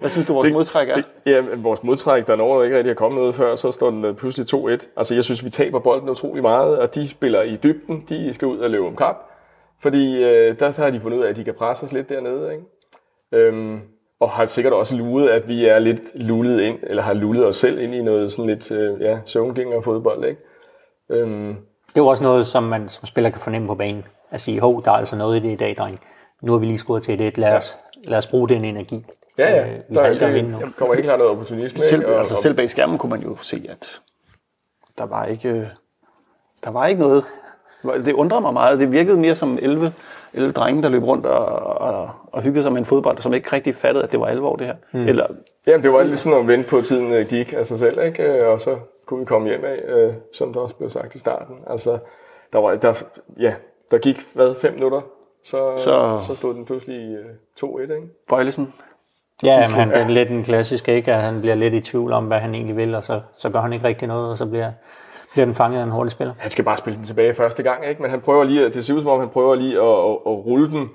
[0.00, 0.94] Hvad synes du, vores modtræk er?
[0.94, 3.90] det, ja, men vores modtræk, der når ikke rigtig er kommet noget før, så står
[3.90, 4.70] den øh, pludselig 2-1.
[4.96, 8.04] Altså, jeg synes, vi taber bolden utrolig meget, og de spiller i dybden.
[8.08, 9.16] De skal ud og løbe om kap,
[9.80, 12.52] fordi øh, der har de fundet ud af, at de kan presse os lidt dernede.
[12.52, 12.64] Ikke?
[13.32, 13.80] Øhm,
[14.20, 17.56] og har sikkert også luret, at vi er lidt lullet ind, eller har lullet os
[17.56, 20.24] selv ind i noget sådan lidt øh, ja, søvngænger fodbold.
[20.24, 20.40] Ikke?
[21.10, 21.56] Øhm,
[21.94, 24.04] Det er jo også noget, som man som spiller kan fornemme på banen.
[24.30, 26.00] At sige, hov, der er altså noget i det i dag, dreng.
[26.42, 27.38] Nu har vi lige skudt til det.
[27.38, 29.06] Lad os lad os bruge den energi.
[29.38, 29.66] Ja, ja.
[29.68, 30.58] Øh, vi Der, det, vinde nu.
[30.60, 31.78] der kommer helt klart noget opportunisme.
[31.78, 32.12] Selv, ikke?
[32.12, 34.00] Og- altså, og- selv bag skærmen kunne man jo se, at
[34.98, 35.70] der var ikke,
[36.64, 37.24] der var ikke noget.
[38.04, 38.80] Det undrede mig meget.
[38.80, 39.92] Det virkede mere som 11,
[40.34, 41.46] 11 drenge, der løb rundt og,
[41.80, 44.56] og, og hyggede sig med en fodbold, som ikke rigtig fattede, at det var alvor,
[44.56, 44.74] det her.
[44.92, 45.08] Mm.
[45.08, 45.26] Eller,
[45.66, 48.02] Jamen, det var lidt sådan at vente på, at tiden øh, gik af sig selv,
[48.02, 48.22] ikke?
[48.32, 51.18] Øh, og så kunne vi komme hjem af, øh, som der også blev sagt i
[51.18, 51.56] starten.
[51.66, 51.98] Altså,
[52.52, 53.02] der var, der,
[53.40, 53.54] ja,
[53.90, 55.00] der gik, hvad, fem minutter,
[55.44, 57.24] så, Så- så, stod den pludselig øh,
[57.64, 58.06] 2-1, ikke?
[58.28, 58.72] Bøjlesen,
[59.42, 61.12] Ja, men han, det er lidt en klassisk, ikke?
[61.12, 63.60] At han bliver lidt i tvivl om, hvad han egentlig vil, og så, så gør
[63.60, 64.70] han ikke rigtig noget, og så bliver,
[65.32, 66.34] bliver den fanget af en hurtig spiller.
[66.38, 68.02] Han skal bare spille den tilbage første gang, ikke?
[68.02, 70.10] Men han prøver lige, at- det ser ud som om, han prøver lige at, at,
[70.26, 70.90] at rulle den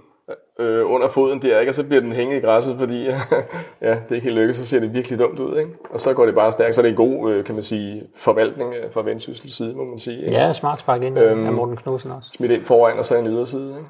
[0.59, 1.69] øh, under foden der, ikke?
[1.71, 3.03] Og så bliver den hængende i græsset, fordi
[3.81, 5.71] ja, det er ikke helt lykkes, så ser det virkelig dumt ud, ikke?
[5.89, 8.03] Og så går det bare stærkt, så er det en god, øh, kan man sige,
[8.15, 10.21] forvaltning øh, fra Vendsyssels side, må man sige.
[10.21, 10.33] Ikke?
[10.33, 11.45] Ja, smart spark ind Øhm.
[11.45, 12.29] af Morten Knudsen også.
[12.33, 13.69] smidt ind foran, og så en yderside.
[13.69, 13.89] Ikke?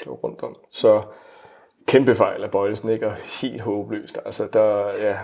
[0.00, 0.54] Det var rundt om.
[0.72, 1.02] Så
[1.86, 3.06] kæmpe fejl af Bøjelsen, ikke?
[3.06, 4.18] Og helt håbløst.
[4.24, 5.14] Altså, der, ja,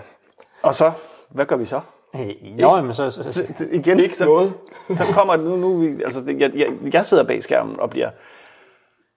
[0.61, 0.91] og så,
[1.29, 1.79] hvad gør vi så?
[2.13, 4.53] Hey, Nå, men så, så, så, Det- Igen, ikke så, noget.
[4.89, 8.09] så kommer det nu, nu vi- altså, jeg, jeg, jeg sidder bag skærmen og bliver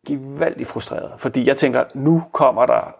[0.08, 2.94] gevaldigt frustreret, fordi jeg tænker, nu kommer der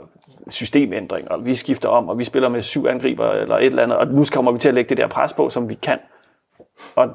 [0.49, 3.99] systemændringer, og vi skifter om, og vi spiller med syv angriber eller et eller andet,
[3.99, 5.99] og nu kommer vi til at lægge det der pres på, som vi kan.
[6.97, 7.09] Og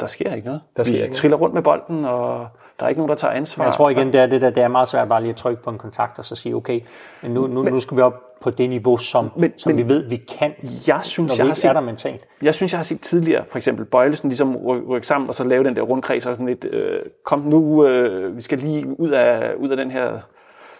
[0.00, 0.60] der sker ikke noget.
[0.76, 1.16] Der sker vi ikke noget.
[1.16, 2.48] triller rundt med bolden, og
[2.80, 3.64] der er ikke nogen, der tager ansvar.
[3.64, 5.62] jeg tror igen, det er, det, der, det er meget svært bare lige at trykke
[5.62, 6.80] på en kontakt, og så sige, okay,
[7.22, 9.94] men nu, nu, nu skal vi op på det niveau, som, Men- som men- vi
[9.94, 10.54] ved, vi kan,
[10.86, 12.26] jeg synes, når jeg vi har set, er der mentalt.
[12.42, 15.44] Jeg synes, jeg har set tidligere, for eksempel Bøjlesen ligesom ry- rykke sammen, og så
[15.44, 19.10] lave den der rundkreds, og sådan lidt, øh, kom nu, øh, vi skal lige ud
[19.10, 20.18] af, ud af den her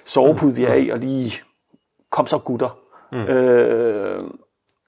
[0.05, 1.33] sovepude, vi er i, og lige,
[2.11, 2.79] kom så gutter.
[3.13, 3.19] Mm.
[3.19, 4.25] Øh,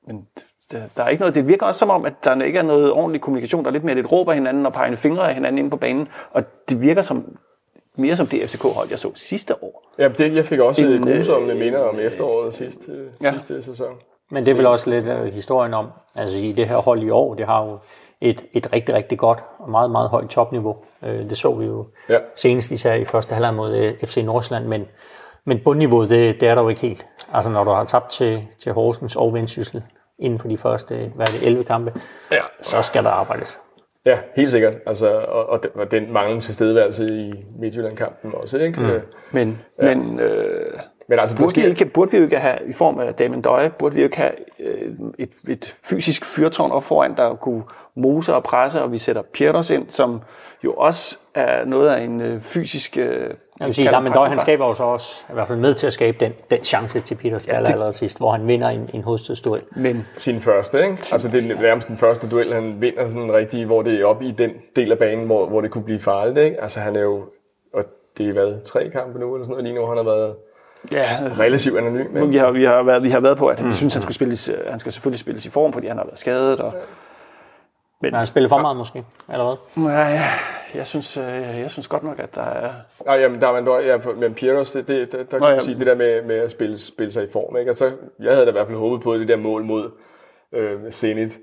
[0.06, 0.26] men
[0.72, 2.92] der, der er ikke noget, det virker også som om, at der ikke er noget
[2.92, 5.70] ordentlig kommunikation, der er lidt mere lidt råber hinanden og pegende fingre af hinanden inde
[5.70, 7.36] på banen, og det virker som,
[7.96, 9.92] mere som det FCK-hold, jeg så sidste år.
[9.98, 13.26] ja, det, jeg fik også En, grusomme øh, minder om efteråret sidste, ja.
[13.26, 13.32] ja.
[13.32, 13.94] sidste sæson.
[14.30, 17.10] Men det er vel også lidt uh, historien om, altså i det her hold i
[17.10, 17.78] år, det har jo
[18.20, 20.76] et, et rigtig, rigtig godt og meget, meget højt topniveau.
[21.02, 22.18] Uh, det så vi jo Ja.
[22.36, 24.84] senest især i første halvleg mod uh, FC Nordsjælland, men,
[25.44, 27.06] men bundniveauet, det, det er der jo ikke helt.
[27.32, 29.82] Altså når du har tabt til, til Horsens og Vendsyssel
[30.18, 31.92] inden for de første, hvad er det, 11 kampe,
[32.32, 32.36] Ja.
[32.60, 33.60] så skal der arbejdes.
[34.06, 34.74] Ja, helt sikkert.
[34.86, 38.80] Altså, og, og, den, og den manglende tilstedeværelse i Midtjylland-kampen også, ikke?
[38.80, 39.00] Mm.
[39.32, 39.94] Men, ja.
[39.94, 42.98] men øh, Men altså, Burde vi, sker, ikke, burde vi jo ikke have, i form
[42.98, 47.16] af Damien Døje, burde vi jo ikke have øh, et, et fysisk fyrtårn op foran,
[47.16, 47.62] der kunne
[47.96, 50.20] mose og presse, og vi sætter Pieters ind, som
[50.64, 52.98] jo også er noget af en øh, fysisk...
[52.98, 55.74] Øh, Jeg vil sige, Damien Døj, han skaber jo så også, i hvert fald med
[55.74, 58.68] til at skabe den, den chance til Peters ja, det- allerede sidst, hvor han vinder
[58.68, 59.62] en, en hovedstødsduel.
[59.76, 60.98] Men sin første, ikke?
[61.12, 64.24] Altså, det er nærmest den første duel, han vinder sådan rigtig, hvor det er oppe
[64.24, 66.62] i den del af banen, hvor, hvor det kunne blive farligt, ikke?
[66.62, 67.24] Altså, han er jo,
[67.74, 67.84] og
[68.18, 70.34] det har været tre kampe nu, eller sådan noget lige nu, han har været
[70.92, 72.28] ja, relativt anonym, Men ikke?
[72.28, 74.48] vi har, vi har, været, vi har været på, at vi synes, han skulle spilles,
[74.48, 76.60] øh, han skal selvfølgelig spilles i form, fordi han har været skadet.
[76.60, 76.72] Og,
[78.10, 79.84] Men han spiller for meget måske, eller hvad?
[79.84, 80.18] nej,
[80.74, 82.70] jeg synes, øh, jeg synes godt nok, at der er...
[83.06, 85.46] Nej, jamen, der er man dog, ja, men Pietos, det, det, der, der kan Nå,
[85.46, 85.60] man ja.
[85.60, 87.68] sige det der med, med at spille, spille sig i form, ikke?
[87.68, 89.90] Altså, jeg havde da i hvert fald håbet på det der mål mod
[90.52, 91.38] øh, Zenit.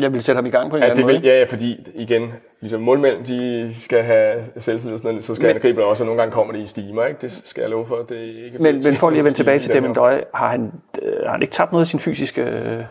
[0.00, 1.32] Jeg vil sætte ham i gang på en Ja, eller det anden vil, måde.
[1.34, 5.46] ja, ja, fordi igen, ligesom målmænd, de skal have selvtillid, og sådan noget, så skal
[5.46, 7.20] Men- angriber også, og nogle gange kommer det i stimer, ikke?
[7.20, 9.68] Det skal jeg love for, det ikke Men, men for lige at vende tilbage til
[9.72, 10.72] dem Damien Døje, har han,
[11.02, 12.82] øh, har han ikke tabt noget af sin fysiske øh,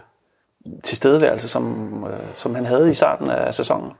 [0.84, 3.92] tilstedeværelse, som, øh, som han havde i starten af sæsonen?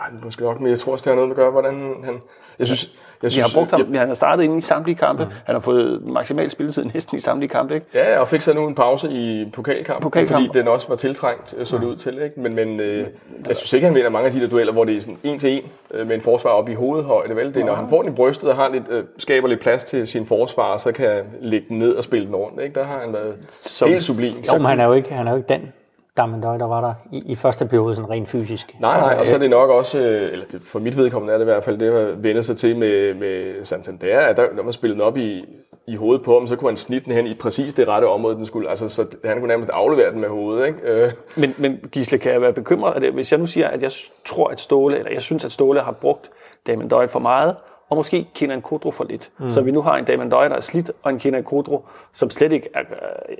[0.00, 2.20] Han måske nok, men jeg tror også, det har noget med at gøre, hvordan han...
[2.58, 4.96] Jeg synes, jeg Vi synes, har brugt ham, Jeg, han har startet inde i samtlige
[4.96, 5.24] kampe.
[5.24, 5.30] Mm.
[5.46, 7.74] Han har fået maksimal spilletid næsten i samtlige kampe.
[7.74, 7.86] Ikke?
[7.94, 10.46] ja, og fik så nu en pause i pokalkampen, Pokalkamp.
[10.46, 12.22] fordi den også var tiltrængt, øh, så det ud til.
[12.22, 12.40] Ikke?
[12.40, 13.06] Men, men øh,
[13.48, 15.38] jeg synes ikke, han vinder mange af de der dueller, hvor det er sådan en
[15.38, 17.36] til en øh, med en forsvar op i hovedhøjde.
[17.36, 17.54] Vel?
[17.54, 19.84] Det er, når han får den i brystet og har lidt, øh, skaber lidt plads
[19.84, 22.60] til sin forsvar, så kan han lægge den ned og spille den rundt.
[22.62, 22.74] Ikke?
[22.74, 24.34] Der har han været Som- helt sublim.
[24.52, 25.72] Jo, men han er jo ikke, han er jo ikke den
[26.16, 28.76] Damien Døj, der var der i, i første periode sådan rent fysisk.
[28.80, 31.38] Nej, nej, og så er det nok også, øh, eller det, for mit vedkommende er
[31.38, 34.62] det i hvert fald, det har vendt sig til med, med Santander, at der, når
[34.62, 35.44] man spillede den op i,
[35.86, 38.36] i hovedet på ham, så kunne han snitte den hen i præcis det rette område,
[38.36, 40.78] den skulle, altså så han kunne nærmest aflevere den med hovedet, ikke?
[40.82, 42.96] Øh, Men, men Gisle, kan jeg være bekymret?
[42.96, 43.90] At det, hvis jeg nu siger, at jeg
[44.24, 46.30] tror, at Ståle, eller jeg synes, at Ståle har brugt
[46.66, 47.56] Damien Døje for meget,
[47.90, 49.30] og måske Kenan Kodro for lidt.
[49.38, 49.50] Mm.
[49.50, 52.30] Så vi nu har en Damien Døje, der er slidt, og en Kenan Kodro, som
[52.30, 52.80] slet ikke er,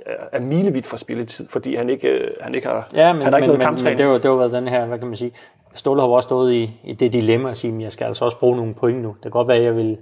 [0.05, 3.33] er, er milevidt fra spilletid, fordi han ikke, øh, han ikke har, Ja, men, han
[3.33, 3.97] har ikke men, noget men, men kamptræning.
[3.97, 5.31] det, jo- det jo været den her, hvad kan man sige,
[5.73, 8.39] Ståle har også stået i, i det dilemma at sige, at jeg skal altså også
[8.39, 9.07] bruge nogle point nu.
[9.07, 9.97] Det kan godt være, at jeg vil,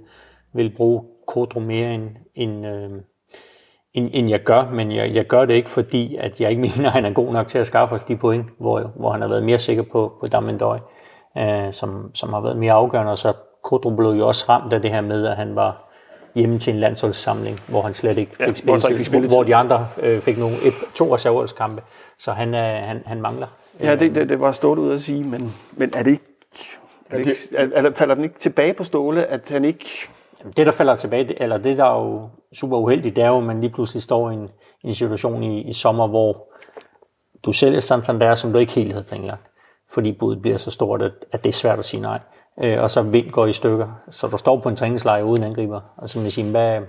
[0.52, 2.90] vil bruge Kodro mere end, end, øh,
[3.94, 6.86] end, end jeg gør, men jeg, jeg gør det ikke, fordi at jeg ikke mener,
[6.86, 9.28] at han er god nok til at skaffe os de point, hvor, hvor han har
[9.28, 10.78] været mere sikker på, på Damien Døj,
[11.38, 14.82] øh, som, som har været mere afgørende, og så Kodro blev jo også ramt af
[14.82, 15.86] det her med, at han var
[16.34, 19.36] hjemme til en landsholdssamling, hvor han slet ikke fik Ja, ja, hvor spilletid, fik spilletid.
[19.36, 21.82] hvor de andre øh, fik nogle, et, to reserveholdskampe.
[22.18, 23.46] Så han, øh, han, han mangler.
[23.80, 26.24] Ja, det, det, det var Ståle ud at sige, men, men er det ikke...
[27.10, 29.86] Er det ikke, er, er, falder den ikke tilbage på Ståle, at han ikke...
[30.56, 33.36] Det, der falder tilbage, det- eller det, der er jo super uheldigt, det er jo,
[33.38, 34.48] at man lige pludselig står i en,
[34.82, 36.46] i en situation i, i sommer, hvor
[37.46, 39.50] du sælger Santander, som du ikke helt havde planlagt,
[39.92, 42.18] fordi budet bliver så stort, at, at det er svært at sige nej.
[42.62, 45.80] Øh, og så vind går i stykker, så du står på en træningslejr uden angriber.
[45.96, 46.80] Og så, vil sige, hvad,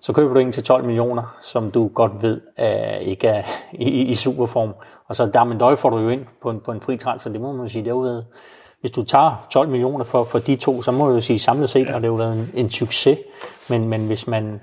[0.00, 3.84] så køber du en til 12 millioner, som du godt ved er, ikke er i,
[3.84, 4.74] i, i superform.
[5.08, 7.30] Og så der men døj får du jo ind på en, på en fri transfer,
[7.30, 8.26] det må man jo sige, det er jo været,
[8.80, 11.70] hvis du tager 12 millioner for, for de to, så må du jo sige, samlet
[11.70, 13.18] set har det jo været en, en succes.
[13.70, 14.60] Men, men hvis man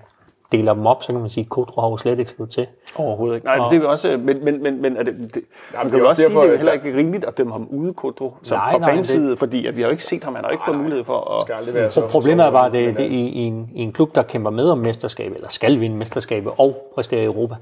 [0.52, 2.68] deler dem op, så kan man sige, at Kodro har jo slet ikke slået til.
[2.96, 3.46] Overhovedet ikke.
[3.48, 4.18] Nej, det er jo også...
[4.24, 5.44] Men, men, men, men er det, det,
[5.76, 7.38] man det kan er jo også også sige, derfor, det er heller ikke rimeligt at
[7.38, 9.88] dømme ham ude, Kodro, som Nej, fra nej, fans det- side, fordi at vi har
[9.88, 11.42] jo ikke set ham, han har ikke fået mulighed for at...
[11.42, 12.08] skal være så...
[12.08, 14.70] Problemet er bare, at det, det, i, i, en, i en klub, der kæmper med
[14.70, 17.56] om mesterskab, eller skal vinde mesterskabet og præstere i Europa,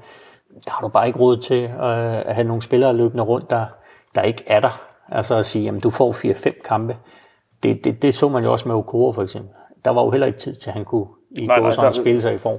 [0.64, 3.64] der har du bare ikke råd til øh, at have nogle spillere løbende rundt, der,
[4.14, 4.80] der ikke er der.
[5.08, 6.96] Altså at sige, jamen du får 4-5 kampe.
[7.62, 9.50] Det, det, det så man jo også med Okoro for eksempel.
[9.84, 11.92] Der var jo heller ikke tid til, at han kunne i Nej, nej, sådan der-
[11.92, 12.58] spille sig i form.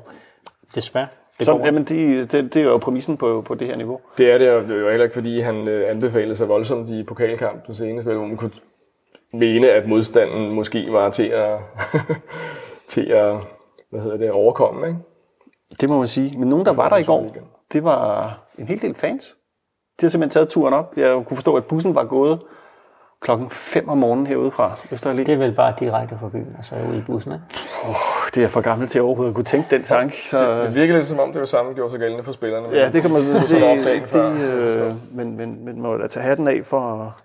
[0.75, 1.07] Desværre.
[1.37, 3.99] Det Så, jamen, det, det, det er jo præmissen på, på det her niveau.
[4.17, 6.89] Det er det, og det er jo heller ikke, fordi han øh, anbefalede sig voldsomt
[6.89, 8.51] i pokalkampen senest, hvor man kunne
[9.33, 11.59] mene, at modstanden måske var til at,
[12.87, 13.35] til at
[13.89, 14.87] hvad hedder det, overkomme.
[14.87, 14.99] Ikke?
[15.81, 16.37] Det må man sige.
[16.39, 17.47] Men nogen, der var der i går, Superligaen.
[17.73, 19.35] det var en hel del fans.
[20.01, 20.93] De har simpelthen taget turen op.
[20.97, 22.39] Jeg kunne forstå, at bussen var gået
[23.25, 25.17] klokken 5 om morgenen herude fra Østerallé.
[25.17, 27.31] det er vel bare direkte fra byen, og så er jeg ude i bussen.
[27.31, 27.43] Ikke?
[28.25, 30.29] Det er jeg for gammel til overhovedet at kunne tænke den tanke.
[30.29, 32.67] Så, Det virker lidt som om, det var samme gjorde sig gældende for spillerne.
[32.73, 34.29] ja, det kan man det, sådan op dagen det, før.
[34.29, 37.15] øh, men, men, men må da tage hatten af for,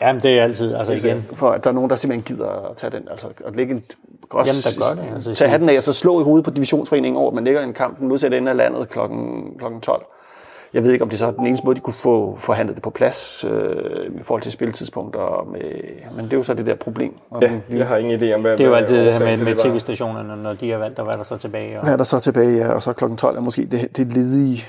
[0.00, 2.76] Jamen det er altid, altså igen, for, at der er nogen, der simpelthen gider at
[2.76, 3.08] tage den.
[3.10, 3.84] Altså at lægge en,
[4.30, 5.12] også Jamen, der gør det.
[5.12, 7.60] Altså, tage hatten af og så slå i hovedet på divisionsforeningen over, at man ligger
[7.60, 10.04] i en kamp den modsatte ende af landet klokken, klokken 12.
[10.74, 12.82] Jeg ved ikke, om det så er den eneste måde, de kunne få forhandlet det
[12.82, 13.74] på plads øh,
[14.20, 15.20] i forhold til spilletidspunkter.
[15.20, 15.60] og Med,
[16.16, 17.14] men det er jo så det der problem.
[17.30, 19.20] Og Ja, jeg har ingen idé om, hvad det er jo hvad altid det her
[19.20, 21.76] med, med tv-stationerne, når de har valgt at være der så tilbage.
[21.78, 22.56] Og, Hvad er der så tilbage?
[22.56, 24.64] Ja, og så klokken 12 er måske det, det ledige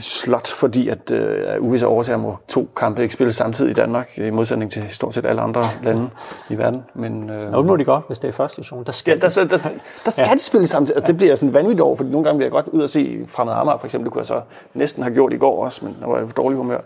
[0.00, 4.18] slot, fordi at øh, af uvisse årsager må to kampe ikke spilles samtidig i Danmark,
[4.18, 6.10] i modsætning til stort set alle andre lande
[6.50, 6.82] i verden.
[6.94, 8.84] Men, øh, Nå, det må de godt, hvis det er første division.
[8.84, 9.68] Der skal Ja, der, der, der,
[10.04, 10.34] der skal ja.
[10.34, 12.68] de spille samtidig, og det bliver sådan vanvittigt over, fordi nogle gange vil jeg godt
[12.68, 14.40] ud og se Fremad Amager, for eksempel, det kunne jeg så
[14.74, 16.80] næsten have gjort i går også, men der var jeg på dårlig humør.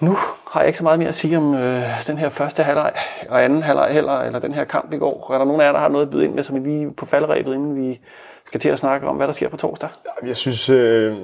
[0.00, 0.14] Nu
[0.50, 2.92] har jeg ikke så meget mere at sige om øh, den her første halvleg
[3.28, 5.32] og anden halvleg heller, eller den her kamp i går.
[5.34, 6.92] Er der nogen af jer, der har noget at byde ind med, som I lige
[6.92, 8.00] på falderæbet, inden vi
[8.44, 9.88] skal til at snakke om, hvad der sker på torsdag?
[10.26, 11.16] Jeg synes, øh,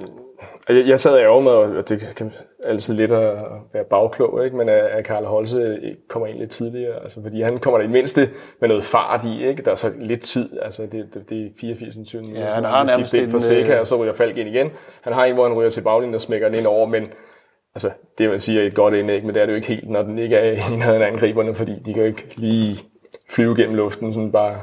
[0.68, 2.32] jeg, jeg sad og mig, og det kan
[2.64, 3.34] altid lidt at
[3.72, 4.56] være bagklog, ikke?
[4.56, 7.90] men at, at Karl Holse ikke kommer ind lidt tidligere, altså, fordi han kommer det
[7.90, 9.62] mindste med noget fart i, ikke?
[9.62, 12.68] der er så lidt tid, altså det, det, det er 84 20 minutter, han så
[12.68, 14.70] har nærmest ind for en, Seca, øh, og så ryger Falk ind igen.
[15.00, 17.08] Han har en, hvor han ryger til baglinjen og smækker den ind over, men
[17.74, 19.90] altså, det man siger er et godt indlæg, men det er det jo ikke helt,
[19.90, 22.80] når den ikke er nærheden af angriberne, fordi de kan jo ikke lige
[23.30, 24.60] flyve gennem luften, sådan bare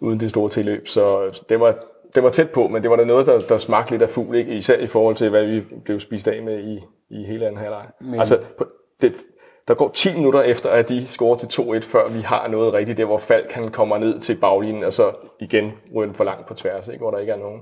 [0.00, 0.88] uden det store tilløb.
[0.88, 1.74] Så det var,
[2.14, 4.36] det var tæt på, men det var da noget, der, der smagte lidt af fugl,
[4.36, 4.54] ikke?
[4.54, 7.86] især i forhold til, hvad vi blev spist af med i, i hele anden halvleg.
[8.00, 8.18] Men...
[8.18, 8.38] Altså,
[9.00, 9.12] det,
[9.68, 12.98] der går 10 minutter efter, at de scorer til 2-1, før vi har noget rigtigt,
[12.98, 16.46] der hvor Falk han kommer ned til baglinjen, og så igen ryger den for langt
[16.46, 17.00] på tværs, ikke?
[17.00, 17.60] hvor der ikke er nogen.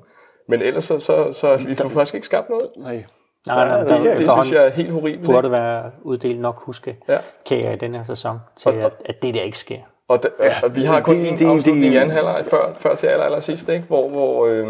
[0.49, 2.71] Men ellers så, så, så vi får faktisk ikke skabt noget.
[2.77, 3.05] Nej.
[3.47, 5.25] Nej, nej, Det, det, det synes jeg er helt horribelt.
[5.25, 7.19] burde være uddelt nok huske Ja.
[7.47, 9.79] kager i den her sæson, til Og- at, at det der ikke sker.
[10.09, 12.45] Og, da, ja, og vi har kun det- en det- afslutning det- i anden halvleg
[12.51, 13.85] før, før til aller, aller sidst, ikke?
[13.89, 14.69] hvor, hvor øh,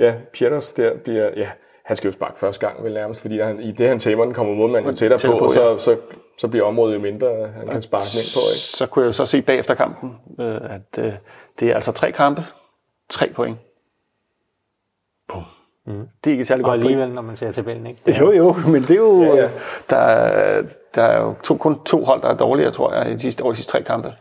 [0.00, 1.48] ja, Pieters der bliver, ja,
[1.84, 4.34] han skal jo sparke første gang vel nærmest, fordi han, i det han tæmmer, den
[4.34, 5.78] kommer modmanden jo tættere, Tættere på, på, på ja.
[5.78, 5.96] så, så,
[6.38, 8.40] så bliver området jo mindre, han kan sparke den ind på.
[8.52, 8.60] Ikke?
[8.78, 10.10] Så kunne jeg jo så se bagefter kampen,
[10.40, 11.12] øh, at øh,
[11.60, 12.44] det er altså tre kampe,
[13.10, 13.58] tre point.
[15.86, 15.92] Mm.
[16.24, 18.00] Det er ikke særlig Og godt alligevel, når man ser tabellen, ikke?
[18.06, 19.22] Det er Jo, jo, men det er jo...
[19.22, 19.42] Ja, Ja, ja.
[19.42, 19.48] ja.
[19.90, 20.62] Der, er-
[20.94, 23.42] der er jo to, kun to hold, der er dårligere, tror jeg, i de sidste,
[23.42, 24.12] over de sidste tre kampe.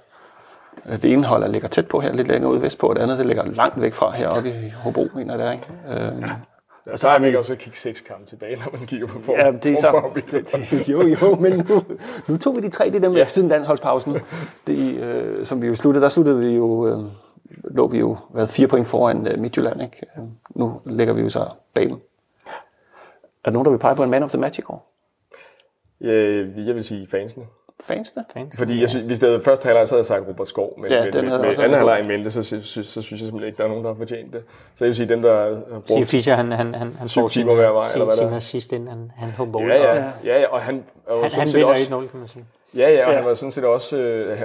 [0.91, 3.17] Det ene hold er ligger tæt på her, lidt længere ude vestpå, og det andet
[3.17, 6.11] det ligger langt væk fra heroppe i Hobro, mener jeg det er, ikke?
[6.17, 6.23] Øhm,
[6.91, 9.19] Og så har man ikke også at kigge seks kampe tilbage, når man kigger på
[9.21, 9.35] form.
[9.39, 10.01] ja, det er så...
[10.15, 10.31] Det,
[10.71, 11.83] det, jo, jo, men nu,
[12.27, 13.25] nu tog vi de tre, det er dem ja.
[13.25, 14.17] siden landsholdspausen,
[14.67, 16.03] det, øh, som vi jo sluttede.
[16.03, 16.99] Der sluttede vi jo, øh,
[17.63, 20.05] lå vi jo hvad, fire point foran øh, Midtjylland, ikke?
[20.17, 21.99] Øh, Nu ligger vi jo så bag dem.
[23.45, 24.89] Er der nogen, der vil pege på en man of the match i går?
[26.01, 27.45] Øh, jeg vil sige fansene.
[27.83, 28.25] Fansene?
[28.33, 28.57] fans.
[28.57, 30.91] Fordi jeg synes, hvis det havde første halvleg, så havde jeg sagt Robert Skov, men,
[30.91, 33.47] Ja, med, med også anden halvleg i mente, så, så, så, så, synes jeg simpelthen
[33.47, 34.43] ikke, der er nogen, der har fortjent det.
[34.75, 37.27] Så jeg vil sige, dem, der har Siger brugt Fischer, han, han, han, han får
[37.27, 39.65] timer hver vej, eller sin, hvad sin assist, inden han, han hopper ud.
[39.65, 42.19] Ja, og ja, ja, ja, og han er jo Han, han vinder også, 1-0, kan
[42.19, 42.45] man sige.
[42.75, 44.37] Ja, ja, og han var sådan set også øh,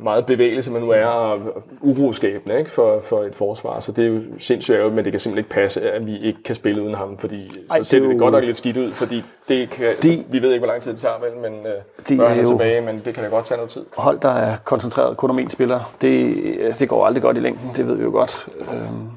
[0.00, 3.80] meget bevægelig, som man nu er, og uroskabende ikke, for, for et forsvar.
[3.80, 6.42] Så det er jo sindssygt ærgerligt, men det kan simpelthen ikke passe, at vi ikke
[6.42, 8.76] kan spille uden ham, fordi Ej, så ser det er det godt nok lidt skidt
[8.76, 11.66] ud, fordi det kan, De- vi ved ikke, hvor lang tid det tager, vel, men
[11.66, 11.72] øh,
[12.08, 13.84] De er han er jo- tilbage, men det kan da godt tage noget tid.
[13.96, 16.34] hold, der er koncentreret kun om én spiller, det,
[16.80, 18.48] det går aldrig godt i længden, det ved vi jo godt.
[18.60, 19.08] Øhm,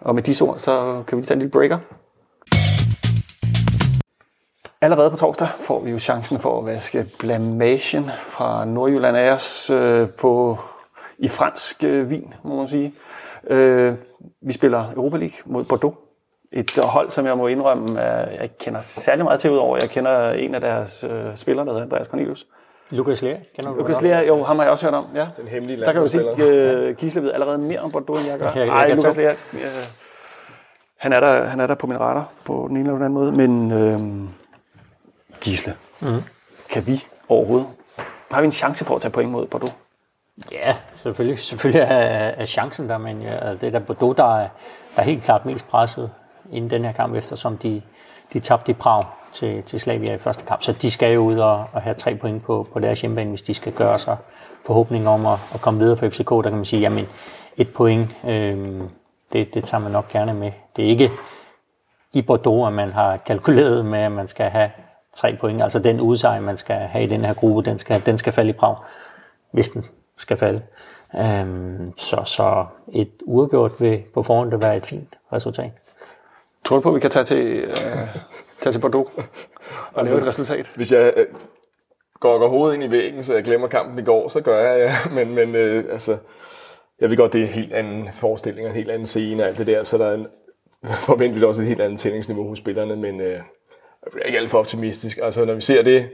[0.00, 1.78] og med disse ord, så kan vi tage en lille breaker.
[4.82, 9.70] Allerede på torsdag får vi jo chancen for at vaske blamagen fra Nordjylland af os
[9.70, 10.58] øh, på,
[11.18, 12.94] i fransk øh, vin, må man sige.
[13.50, 13.94] Øh,
[14.42, 15.94] vi spiller Europa League mod Bordeaux.
[16.52, 19.78] Et hold, som jeg må indrømme, er, jeg ikke kender særlig meget til udover.
[19.80, 22.46] Jeg kender en af deres øh, spillere, der hedder Andreas Cornelius.
[22.90, 24.02] Lukas Lea, kender du Lukas?
[24.02, 25.06] Lea, jo, ham har jeg også hørt om.
[25.14, 25.26] Ja.
[25.36, 28.38] Den hemmelige Der kan du sige, uh, Gisle ved allerede mere om Bordeaux, end jeg
[28.38, 28.46] gør.
[28.54, 29.16] Jeg- jeg Nej, Lukas.
[29.16, 29.58] Lea, uh,
[30.98, 33.14] han, er der, han er der på min radar på den ene eller den anden
[33.14, 33.32] måde.
[33.32, 34.28] Men uh,
[35.42, 36.22] Gisle, mm.
[36.70, 37.66] kan vi overhovedet,
[38.30, 39.74] har vi en chance for at tage point mod Bordeaux?
[40.52, 44.48] Ja, selvfølgelig, selvfølgelig er, er chancen der, men ja, det er der Bordeaux, der er,
[44.96, 46.10] der er helt klart mest presset
[46.52, 47.82] inden den her kamp, eftersom de,
[48.32, 50.62] de tabte i Prag til, til Slavia i første kamp.
[50.62, 53.42] Så de skal jo ud og, og have tre point på, på deres hjemmebane, hvis
[53.42, 54.16] de skal gøre sig
[54.66, 56.30] forhåbning om at, at komme videre for FCK.
[56.30, 57.06] Der kan man sige, jamen
[57.56, 58.80] et point, øh,
[59.32, 60.52] det, det tager man nok gerne med.
[60.76, 61.10] Det er ikke
[62.12, 64.70] i Bordeaux, at man har kalkuleret med, at man skal have
[65.16, 65.62] tre point.
[65.62, 68.50] Altså den udsejr, man skal have i den her gruppe, den skal, den skal falde
[68.50, 68.76] i Prag,
[69.50, 69.84] hvis den
[70.16, 70.62] skal falde.
[71.16, 75.72] Øhm, så, så et uafgjort vil på forhånd det være et fint resultat.
[76.64, 77.74] Tror du på, at vi kan tage til, uh,
[78.60, 79.10] tage til Bordeaux
[79.92, 80.70] og lave et resultat?
[80.76, 81.26] Hvis jeg øh,
[82.20, 84.78] går, går hovedet ind i væggen, så jeg glemmer kampen i går, så gør jeg,
[84.78, 85.10] ja.
[85.24, 86.16] Men, men øh, altså,
[87.00, 89.48] jeg ved godt, det er en helt anden forestilling, og en helt anden scene og
[89.48, 90.26] alt det der, så der er en,
[91.06, 93.40] forventeligt også et helt andet tændingsniveau hos spillerne, men øh,
[94.04, 95.18] jeg bliver ikke alt for optimistisk.
[95.22, 96.08] Altså, når vi ser det,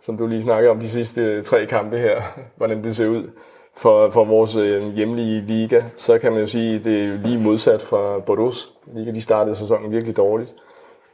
[0.00, 2.22] som du lige snakkede om de sidste tre kampe her,
[2.56, 3.30] hvordan det ser ud
[3.76, 7.40] for, for vores øh, hjemlige liga, så kan man jo sige, at det er lige
[7.40, 8.68] modsat fra Bordeaux.
[8.94, 10.54] Liga, de startede sæsonen virkelig dårligt,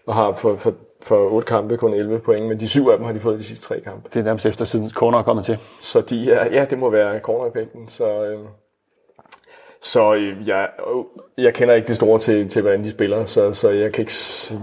[0.07, 3.07] og har for, for, for otte kampe kun 11 point, men de syv af dem
[3.07, 4.09] har de fået de sidste tre kampe.
[4.09, 5.59] Det er nærmest efter siden corner er kommet til.
[5.81, 7.88] Så de er, ja, det må være corner-effekten.
[7.88, 8.38] Så, øh,
[9.87, 13.53] så øh, jeg, øh, jeg kender ikke det store til, til hvordan de spiller, så,
[13.53, 14.12] så jeg kan ikke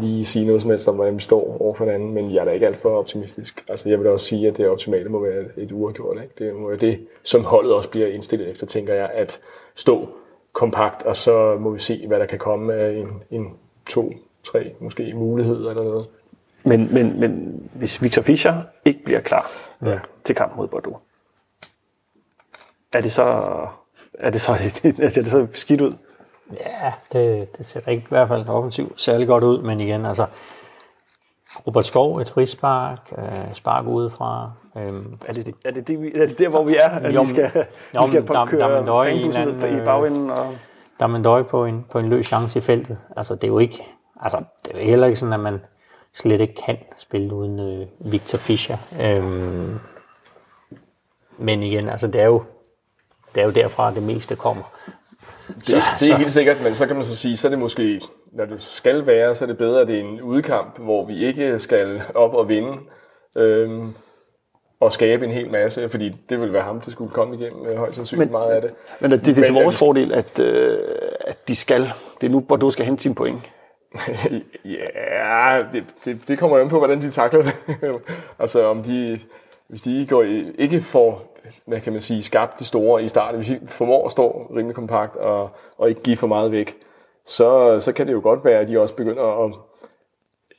[0.02, 2.46] lige sige noget som helst om, hvordan vi står over for hinanden, men jeg er
[2.46, 3.64] da ikke alt for optimistisk.
[3.68, 6.18] Altså, jeg vil da også sige, at det optimale må være et uafgjort.
[6.24, 6.34] Ikke?
[6.38, 9.40] Det må være det, som holdet også bliver indstillet efter, tænker jeg, at
[9.76, 10.10] stå
[10.54, 13.54] kompakt, og så må vi se, hvad der kan komme af en, en
[13.90, 16.10] to, tre måske muligheder eller noget.
[16.64, 19.52] Men, men, men hvis Victor Fischer ikke bliver klar
[19.86, 20.00] Ja.
[20.24, 20.98] til kamp mod Bordeaux,
[22.94, 23.50] er det så,
[24.20, 24.52] er det så,
[25.02, 25.94] altså, er det så skidt ud?
[26.60, 30.06] Ja, det, det ser da ikke i hvert fald offensivt særlig godt ud, men igen,
[30.06, 30.26] altså
[31.68, 34.52] Robert Skov, et frispark, øh, spark udefra.
[34.78, 36.90] Øhm, Er det, er, det, er det der, hvor vi er?
[36.90, 37.52] At Jo, vi skal,
[37.96, 40.30] jo, vi skal der- køre der er dog i en anden, i bagenden?
[40.30, 40.56] Og,
[41.00, 42.98] der er man døje på en, på en løs chance i feltet.
[43.18, 43.88] Altså, det er jo ikke,
[44.22, 45.62] altså, det er jo heller ikke sådan, at man
[46.14, 48.78] slet ikke kan spille uden øh, Victor Fischer.
[49.02, 49.80] Øhm,
[51.38, 52.44] men igen, altså, det er jo,
[53.36, 54.64] det er jo derfra, det meste kommer.
[55.48, 58.02] Det, det er helt sikkert, men så kan man så sige, så er det måske,
[58.32, 61.26] når det skal være, så er det bedre, at det er en udkamp, hvor vi
[61.26, 62.78] ikke skal op og vinde,
[63.38, 63.94] øhm,
[64.80, 67.78] og skabe en hel masse, fordi det vil være ham, der skulle komme igennem øh,
[67.78, 68.72] højst sandsynligt Men- meget af det.
[69.00, 70.80] men det, det er til vores fordel, at, øh,
[71.22, 71.82] at de skal.
[72.22, 73.42] Det er nu, Bordeaux skal hente sine point.
[74.66, 77.56] ja, det, det, det kommer jo an på, hvordan de takler det.
[78.40, 79.20] altså om de,
[79.68, 81.33] hvis de går i, ikke får,
[81.66, 84.76] hvad kan man sige, skabt det store i starten, hvis de formår at stå rimelig
[84.76, 86.76] kompakt og, og ikke give for meget væk,
[87.26, 89.52] så, så kan det jo godt være, at de også begynder at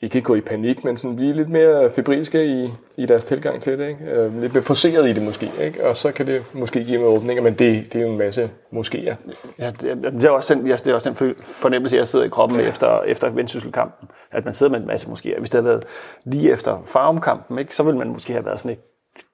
[0.04, 3.78] ikke gå i panik, men sådan blive lidt mere febrilske i, i deres tilgang til
[3.78, 3.88] det.
[3.88, 4.04] Ikke?
[4.04, 5.86] Øh, lidt mere forceret i det måske, ikke?
[5.86, 8.50] og så kan det måske give nogle åbninger, men det, det er jo en masse
[8.72, 9.14] moskéer.
[9.58, 12.28] Ja, det, det, er også den, ja, det er også den fornemmelse, jeg sidder i
[12.28, 14.08] kroppen med efter, efter vendsysselkampen.
[14.30, 15.34] At man sidder med en masse måske.
[15.38, 15.84] Hvis det havde været
[16.24, 18.80] lige efter farumkampen, ikke, så ville man måske have været sådan et,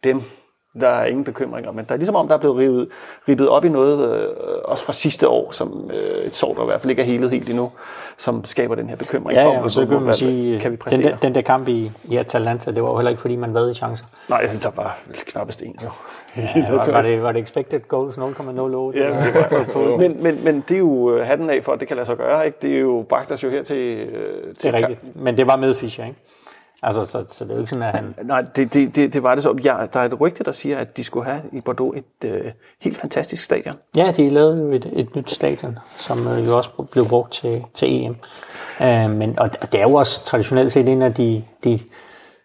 [0.05, 0.23] dem,
[0.81, 1.73] der er ingen bekymringer.
[1.73, 2.89] Men der er ligesom om, der er blevet rivet,
[3.29, 4.29] ribbet op i noget, øh,
[4.65, 7.31] også fra sidste år, som øh, et sår, der i hvert fald ikke er helet
[7.31, 7.71] helt endnu,
[8.19, 10.77] som skaber den her bekymring Ja, for, ja, og så kan man sige, kan vi
[10.77, 11.11] den præstere?
[11.11, 13.71] der, den der kamp i, i Atalanta, det var jo heller ikke, fordi man havde
[13.71, 14.05] i chancer.
[14.29, 15.77] Nej, der var knappest en.
[15.83, 15.89] Jo.
[16.37, 18.99] Ja, var, var, det, var det expected goals 0,08?
[18.99, 22.07] Ja, men, men, men det er jo øh, hatten af for, at det kan lade
[22.07, 22.47] sig gøre.
[22.47, 22.59] Ikke?
[22.63, 23.77] Det er jo bragt os jo her til...
[23.77, 25.17] Øh, Det til er rigtigt.
[25.17, 26.19] Men det var med Fischer, ikke?
[26.83, 28.15] Altså, så, så det er jo ikke sådan, at han...
[28.23, 29.59] Nej, det, det, det, det var det så.
[29.65, 32.53] Ja, der er et rygte, der siger, at de skulle have i Bordeaux et øh,
[32.81, 33.75] helt fantastisk stadion.
[33.97, 37.65] Ja, de lavede jo et, et nyt stadion, som øh, jo også blev brugt til,
[37.75, 38.17] til EM.
[38.83, 41.81] Øh, men, og det er jo også traditionelt set en af de, de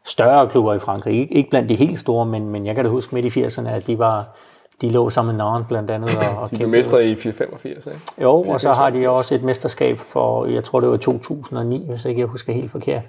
[0.06, 1.20] større klubber i Frankrig.
[1.20, 3.70] Ikke, ikke blandt de helt store, men, men jeg kan da huske midt i 80'erne,
[3.70, 4.38] at de var
[4.82, 6.18] de lå sammen med Nantes blandt andet.
[6.18, 8.00] Og, og de blev mestre i 485, ikke?
[8.22, 12.06] Jo, og så har de også et mesterskab for, jeg tror det var 2009, hvis
[12.06, 13.02] ikke jeg husker helt forkert,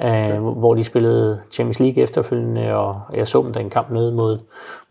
[0.00, 0.36] ja.
[0.36, 4.12] øh, hvor de spillede Champions League efterfølgende, og jeg så dem der en kamp nede
[4.12, 4.38] mod,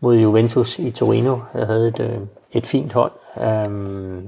[0.00, 1.38] mod Juventus i Torino.
[1.54, 2.18] Jeg havde et, øh,
[2.52, 3.12] et fint hold.
[3.66, 4.22] Um,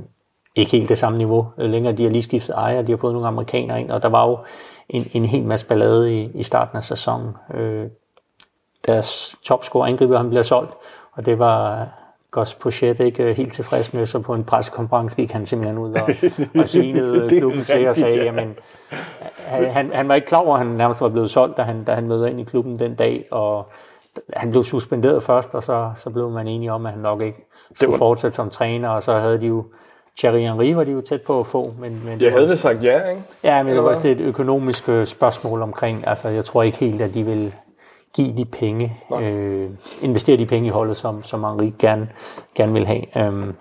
[0.56, 1.96] ikke helt det samme niveau længere.
[1.96, 4.38] De har lige skiftet ejer, de har fået nogle amerikanere ind, og der var jo
[4.88, 7.34] en, en hel masse ballade i, i starten af sæsonen.
[7.54, 7.86] Øh,
[8.86, 10.72] deres topscorer angriber, han bliver solgt,
[11.16, 11.88] og det var
[12.30, 16.08] Gus Pochet ikke helt tilfreds med, så på en pressekonference gik han simpelthen ud og,
[16.60, 18.56] og svinede klubben til og sagde, jamen,
[19.46, 21.94] han, han, var ikke klar over, at han nærmest var blevet solgt, da han, da
[21.94, 23.68] han mødte ind i klubben den dag, og
[24.32, 27.46] han blev suspenderet først, og så, så blev man enige om, at han nok ikke
[27.74, 27.98] skulle var...
[27.98, 29.64] fortsætte som træner, og så havde de jo
[30.18, 31.74] Thierry Henry var de jo tæt på at få.
[31.78, 33.22] Men, men jeg havde sagt ja, ikke?
[33.42, 36.06] Ja, men det var også et økonomisk spørgsmål omkring.
[36.06, 37.54] Altså, jeg tror ikke helt, at de vil
[38.16, 39.70] give de penge, øh,
[40.02, 42.08] investere de penge i holdet, som, som Henri gerne,
[42.54, 43.28] gerne vil have.
[43.28, 43.54] Um,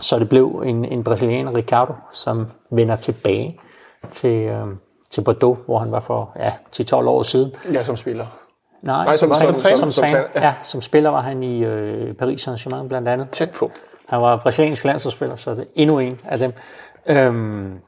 [0.00, 3.60] så det blev en, en brasilianer, Ricardo, som vender tilbage
[4.10, 4.78] til, um,
[5.10, 7.54] til Bordeaux, hvor han var for ja, til 12 år siden.
[7.72, 8.26] Ja, som spiller.
[8.82, 10.24] Nej, Nej som, som, som, som, som, som, træner.
[10.34, 13.30] Ja, som spiller var han i øh, Paris Saint-Germain blandt andet.
[13.30, 13.70] Tæt på.
[14.08, 16.52] Han var brasiliansk landsholdsspiller, så det er endnu en af dem.
[17.06, 17.78] Øhm,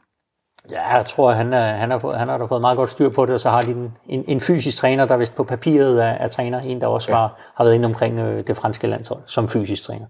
[0.70, 3.08] ja, jeg tror, han, er, han, har fået, han har da fået meget godt styr
[3.08, 6.04] på det, og så har de en, en, en fysisk træner, der vist på papiret
[6.04, 6.60] er, er træner.
[6.60, 7.28] En, der også var, ja.
[7.54, 10.06] har været inde omkring øh, det franske landshold som fysisk træner.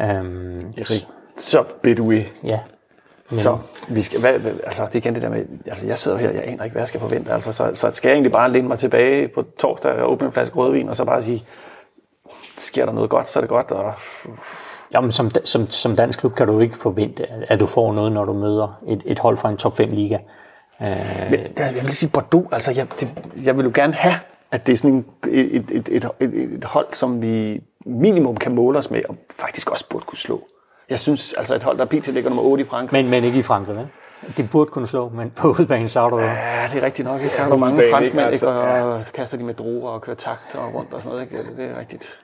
[0.00, 2.24] Øhm, Erik, så Bedoui.
[2.44, 2.60] Ja.
[3.30, 4.32] Men, så vi skal, hvad,
[4.64, 6.82] altså, det er igen det der med, altså jeg sidder her, jeg aner ikke, hvad
[6.82, 7.32] jeg skal forvente.
[7.32, 10.32] Altså, så, så skal jeg egentlig bare læne mig tilbage på torsdag og åbne en
[10.32, 11.44] plads rødvin, og så bare sige,
[12.56, 13.94] sker der noget godt, så er det godt, og
[14.94, 18.24] Jamen, som, som, som dansk klub kan du ikke forvente, at du får noget, når
[18.24, 20.18] du møder et, et hold fra en top 5 liga.
[20.82, 20.88] Øh,
[21.30, 23.08] Men, jeg vil sige Bordeaux, altså jeg, det,
[23.44, 24.14] jeg vil jo gerne have,
[24.50, 28.54] at det er sådan en, et, et, et, et, et hold, som vi minimum kan
[28.54, 30.42] måle os med, og faktisk også burde kunne slå.
[30.90, 32.06] Jeg synes, altså et hold, der pt.
[32.06, 33.02] ligger nummer 8 i Frankrig.
[33.02, 33.88] Men, men ikke i Frankrig, vel?
[34.36, 36.18] De burde kunne slå, men på udbanen, så er du...
[36.18, 37.22] Ja, det er rigtigt nok.
[37.22, 37.36] Ikke?
[37.36, 38.48] Så er der mange franskmænd, ikke?
[38.48, 39.02] Og, ja.
[39.02, 41.32] så kaster de med droger og kører takt og rundt og sådan noget.
[41.32, 41.44] Ikke?
[41.56, 42.20] Det er rigtigt.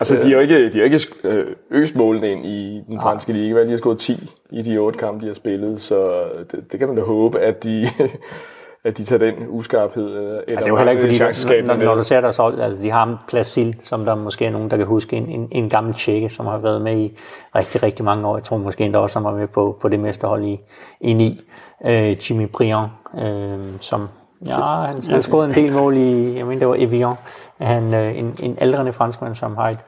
[0.00, 3.64] Altså, de har ikke, de har ikke øh, øst målene ind i den franske liga.
[3.64, 6.88] De har skåret 10 i de otte kampe, de har spillet, så det, det kan
[6.88, 7.86] man da håbe, at de,
[8.84, 10.06] at de tager den uskarphed.
[10.16, 12.60] Eller ja, det er jo heller ikke, fordi når, når, når du ser deres hold,
[12.60, 15.68] altså, de har Placil, som der måske er nogen, der kan huske, en, en, en
[15.68, 17.18] gammel tjekke, som har været med i
[17.54, 18.36] rigtig, rigtig mange år.
[18.36, 20.60] Jeg tror måske endda også, han var med på, på det mesterhold i,
[21.00, 21.40] i 9.
[21.86, 24.08] Øh, Jimmy Briand, øh, som
[24.48, 27.14] Ja, han, han scorede en del mål i, jeg mener det var Evian,
[27.58, 29.78] han, øh, en, en ældrende franskmand, som har et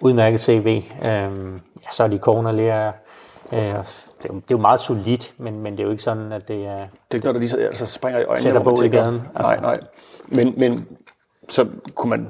[0.00, 0.82] udmærket CV.
[1.08, 2.92] Øhm, ja, så er de corner lærer,
[3.52, 6.02] øh, det, er jo, det er jo meget solidt, men, men det er jo ikke
[6.02, 6.76] sådan, at det er...
[6.76, 8.42] Det er ikke noget, der lige altså, springer i øjnene.
[8.42, 9.22] Sætter bål i gaden.
[9.34, 9.54] Altså.
[9.54, 9.80] Nej, nej.
[10.26, 10.86] Men, men
[11.48, 12.28] så kunne man...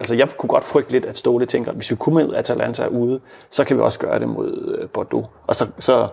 [0.00, 2.86] Altså, jeg kunne godt frygte lidt, at Ståle tænker, at hvis vi kunne med Atalanta
[2.86, 3.20] ude,
[3.50, 5.26] så kan vi også gøre det mod øh, Bordeaux.
[5.46, 6.08] Og så, så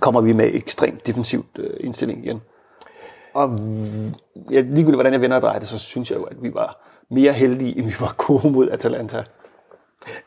[0.00, 2.42] kommer vi med ekstremt defensivt øh, indstilling igen.
[3.34, 3.58] Og
[4.50, 6.86] ja, ligegyldigt hvordan jeg vender og drejer det, så synes jeg jo, at vi var
[7.10, 9.24] mere heldige, end vi var gode mod Atalanta.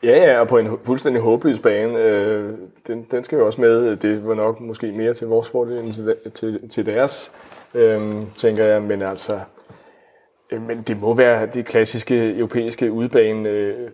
[0.02, 1.98] Ja, ja, og på en fuldstændig håbløs bane.
[1.98, 2.52] Øh,
[2.86, 3.96] den, den skal jo også med.
[3.96, 7.32] Det var nok måske mere til vores fordel end til, til, til deres,
[7.74, 8.82] øh, tænker jeg.
[8.82, 9.40] Men altså,
[10.52, 13.90] øh, men det må være det klassiske europæiske udbane øh,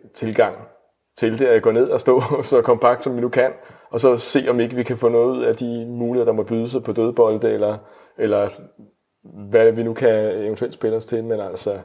[1.21, 3.53] til det, at gå ned og stå så kompakt, som vi nu kan,
[3.91, 6.43] og så se, om ikke vi kan få noget ud af de muligheder, der må
[6.43, 7.79] byde sig på dødbolde, eller,
[8.19, 8.49] eller
[9.23, 10.14] hvad vi nu kan
[10.45, 11.79] eventuelt spille os til, men altså...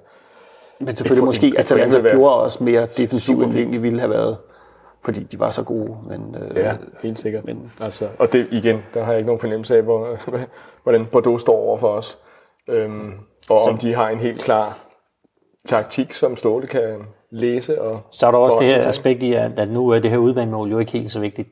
[0.80, 4.10] Men selvfølgelig et, måske, at Atalanta gjorde os mere defensivt, end vi egentlig ville have
[4.10, 4.38] været,
[5.06, 5.98] fordi de var så gode.
[6.08, 7.46] Men, øh, ja, helt sikkert.
[7.46, 10.18] Men, altså, og det igen, der har jeg ikke nogen fornemmelse af, hvor,
[10.84, 12.18] hvordan Bordeaux står over for os.
[12.68, 13.12] Øhm,
[13.50, 14.78] og så, om de har en helt klar
[15.66, 16.98] taktik, som Ståle kan
[17.30, 17.82] læse.
[17.82, 20.18] Og så er der også det her aspekt i, at, at nu er det her
[20.18, 21.50] udbanemål jo ikke helt så vigtigt,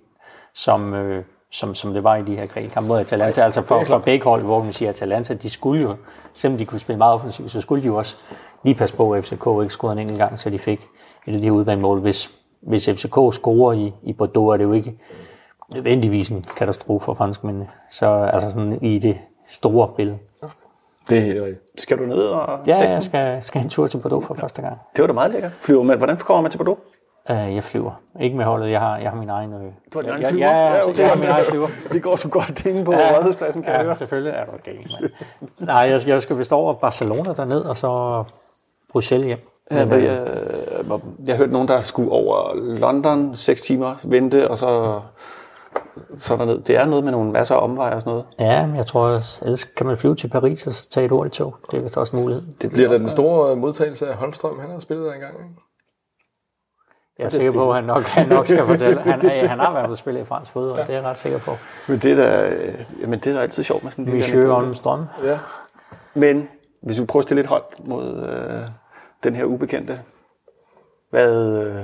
[0.53, 1.23] som, øh,
[1.53, 3.43] som, som det var i de her kvalkampe mod Atalanta.
[3.43, 5.95] Altså for, for begge hold, hvor man siger, at Atalanta, de skulle jo,
[6.33, 8.17] selvom de kunne spille meget offensivt, så skulle de jo også
[8.63, 10.81] lige passe på, at FCK ikke scorede en enkelt gang, så de fik
[11.27, 11.99] et af de her udbanemål.
[11.99, 12.31] Hvis,
[12.61, 14.99] hvis FCK scorer i, i Bordeaux, er det jo ikke
[15.73, 17.67] nødvendigvis en katastrofe for franskmændene.
[17.91, 20.17] Så altså sådan i det store billede.
[21.09, 21.81] Det er helt rigtigt.
[21.81, 22.59] Skal du ned og...
[22.67, 24.77] Ja, jeg skal, skal en tur til Bordeaux for første gang.
[24.95, 25.51] Det var da meget lækkert.
[25.59, 25.97] Flyver med.
[25.97, 26.79] Hvordan kommer man til Bordeaux?
[27.29, 27.91] Uh, jeg flyver.
[28.21, 28.71] Ikke med holdet.
[28.71, 29.53] Jeg har, jeg har min egen...
[29.53, 29.59] Øh...
[29.93, 30.47] Du har din egen flyver?
[30.47, 30.99] Ja, ja, ja, okay.
[30.99, 31.67] jeg har min egen flyver.
[31.93, 33.95] det går så godt inde på ja, rådhuspladsen, kan ja, jeg høre.
[33.95, 35.11] selvfølgelig er du mand.
[35.59, 38.23] Nej, jeg skal, jeg skal vist over Barcelona derned, og så
[38.91, 39.39] Bruxelles hjem.
[39.71, 40.27] Ja, men, jeg,
[40.89, 45.01] jeg, jeg hørte nogen, der skulle over London 6 timer vente, og så
[46.17, 46.61] så derned.
[46.61, 48.25] Det er noget med nogle masser af omveje og sådan noget.
[48.39, 51.11] Ja, men jeg tror, at ellers kan man flyve til Paris og så tage et
[51.11, 51.55] hurtigt tog.
[51.71, 52.43] Det er vist også en mulighed.
[52.61, 54.59] Det Bliver også den store modtagelse af Holmstrøm?
[54.59, 55.62] Han har spillet der engang, ikke?
[57.23, 59.01] Jeg er sikker på, at han nok, han nok skal fortælle.
[59.01, 61.39] Han, er- han har været på spille i fransk fodbold, det er jeg ret sikker
[61.39, 61.51] på.
[61.87, 64.17] Men det er da, øh, jamen, det er da altid sjovt med sådan en lille
[64.17, 64.61] Monsieur anekdote.
[64.61, 65.05] Holmstrøm.
[65.23, 65.39] Ja.
[66.13, 66.47] Men
[66.81, 68.61] hvis vi prøver at stille et hold mod øh,
[69.23, 69.99] den her ubekendte,
[71.09, 71.75] hvad øh,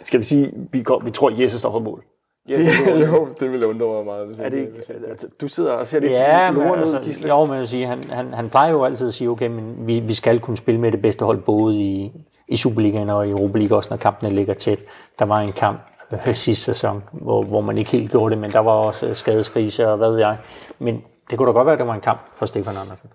[0.00, 2.04] skal vi sige, vi, går, vi tror, Jesse står på mål.
[2.48, 4.26] Jesse, Det, jo, det ville undre mig meget.
[4.26, 6.72] Hvis er det ikke, hvis jeg- altså, du sidder og ser lidt Ja, men loren
[6.74, 7.28] ud, altså, Gisle.
[7.28, 10.00] jo, men jeg sige, han, han, han plejer jo altid at sige, okay, men vi,
[10.00, 12.12] vi skal kunne spille med det bedste hold, både i,
[12.50, 14.78] i Superligaen og i Europa League, også når kampene ligger tæt.
[15.18, 15.80] Der var en kamp
[16.26, 19.14] øh, sidste sæson, hvor, hvor man ikke helt gjorde det, men der var også øh,
[19.16, 20.36] skadeskrise og hvad ved jeg.
[20.78, 23.10] Men det kunne da godt være, at det var en kamp for Stefan Andersen.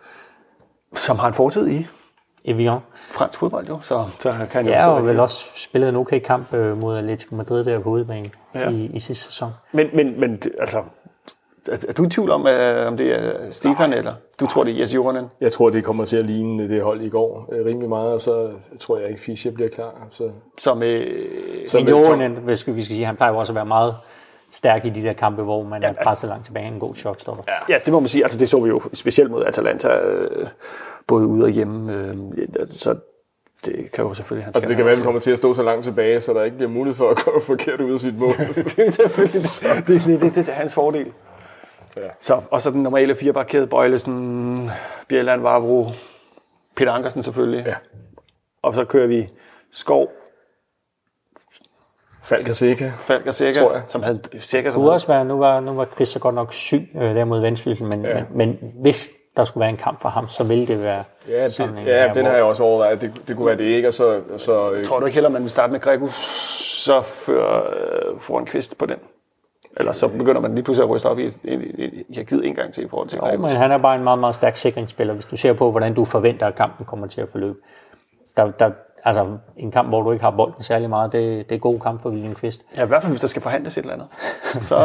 [0.95, 1.85] Som har en fortid i
[2.45, 2.77] Evian.
[2.95, 6.53] fransk fodbold jo, så, så kan jo Ja, og vel også spillet en okay kamp
[6.53, 8.69] øh, mod Atletico Madrid der på hovedbanen Ja.
[8.69, 9.51] i, i sidste sæson.
[9.71, 10.83] Men, men, men altså,
[11.71, 14.73] er, er du i tvivl om, øh, om det er Stefan, eller du tror, det
[14.73, 15.25] er Jesse Joronen?
[15.41, 18.21] Jeg tror, det kommer til at ligne det hold i går øh, rimelig meget, og
[18.21, 20.07] så tror jeg ikke, Fischer bliver klar.
[20.11, 21.27] Så, Som, øh,
[21.67, 23.95] så Men med Johan, hvis vi skal sige, han plejer jo også at være meget
[24.51, 26.67] stærk i de der kampe, hvor man er presset langt tilbage.
[26.67, 27.43] En god shotstopper.
[27.47, 27.73] Ja.
[27.73, 28.23] Ja, det må man sige.
[28.23, 30.47] Altså, det så vi jo specielt mod Atalanta, øh,
[31.07, 31.93] både ude og hjemme.
[31.93, 32.17] Øh,
[32.69, 32.95] så
[33.65, 34.45] det kan jo selvfølgelig...
[34.45, 36.33] Han Altså, det kan være, at vi kommer til at stå så langt tilbage, så
[36.33, 38.33] der ikke bliver mulighed for at gå forkert ud af sit mål.
[38.55, 41.11] det er selvfølgelig det, det, det, det, det er hans fordel.
[41.97, 42.01] Ja.
[42.21, 44.69] Så, og så den normale firebakkæde, Bøjlesen,
[45.07, 45.87] Bjelland, Varbro,
[46.75, 47.65] Peter Ankersen selvfølgelig.
[47.65, 47.75] Ja.
[48.61, 49.29] Og så kører vi
[49.71, 50.09] Skov,
[52.23, 52.91] Falk og Sikker.
[52.99, 53.83] Falk og Tror jeg.
[53.87, 54.43] som havde Det
[54.73, 57.41] som også være, nu var, nu var Chris så godt nok syg øh, der mod
[57.41, 58.13] Vendsyssel, men, Ja.
[58.13, 58.25] men,
[58.59, 61.73] men hvis der skulle være en kamp for ham, så ville det være Ja, sådan
[61.73, 63.01] det, en ja her, den hvor- har jeg også overvejet.
[63.01, 64.21] Det, det kunne være det ikke, og så...
[64.37, 66.13] så øh, Tror du ikke heller, man vil starte med Gregus,
[66.83, 68.97] så før øh, får en kvist på den?
[69.79, 72.45] Eller så begynder man lige pludselig at ryste op i, i, i, i har givet
[72.45, 74.55] en gang til i forhold til Jo, men han er bare en meget, meget stærk
[74.55, 75.13] sikringsspiller.
[75.13, 77.57] Hvis du ser på, hvordan du forventer, at kampen kommer til at forløbe.
[78.37, 78.71] Der, der,
[79.05, 82.01] altså, en kamp, hvor du ikke har bolden særlig meget, det, det er god kamp
[82.01, 82.61] for William Kvist.
[82.77, 84.07] Ja, i hvert fald hvis der skal forhandles et eller andet.
[84.69, 84.75] så,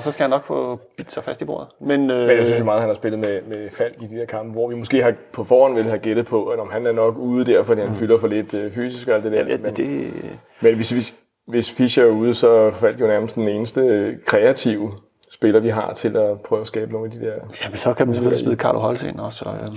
[0.00, 1.68] så skal han nok få bidt sig fast i bordet.
[1.80, 4.06] Men, øh, Men jeg synes jo meget, at han har spillet med, med Falk i
[4.06, 6.70] de der kampe, hvor vi måske har på forhånd ville have gættet på, at om
[6.70, 9.32] han er nok ude der, fordi han fylder for lidt øh, fysisk og alt det
[9.32, 9.38] der.
[9.38, 10.12] ja, men, det,
[10.60, 11.14] men hvis, hvis,
[11.46, 14.92] hvis Fischer er ude, så Falk jo nærmest den eneste kreative
[15.30, 17.34] spiller, vi har til at prøve at skabe nogle af de der...
[17.64, 19.44] jamen, så kan man selvfølgelig smide Carlo Holse ind også.
[19.44, 19.76] Og, øhm.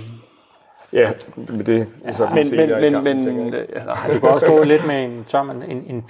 [0.92, 4.46] Ja, men det er så Men, men, men, kampen, men, øh, nej, Du kan også
[4.46, 6.04] gå lidt med en, man, en, en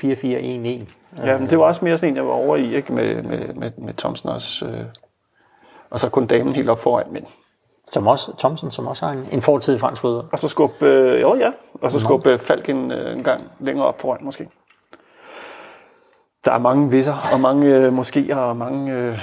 [1.22, 1.26] 4-4-1-1.
[1.26, 2.92] ja, men det var også mere sådan en, jeg var over i, ikke?
[2.92, 4.66] Med, med, med, med Thomsen også.
[4.66, 4.84] Øh.
[5.90, 7.24] Og så kun damen helt op foran, men
[7.92, 10.26] Som også, Thomsen, som også har en, en fortid i fransk fodbold.
[10.32, 13.86] Og så skubbe, øh, jo ja, og så skubbe Falk en, øh, en gang længere
[13.86, 14.48] op foran måske.
[16.44, 18.92] Der er mange visser, og mange øh, moskéer, og mange...
[18.94, 19.18] Øh,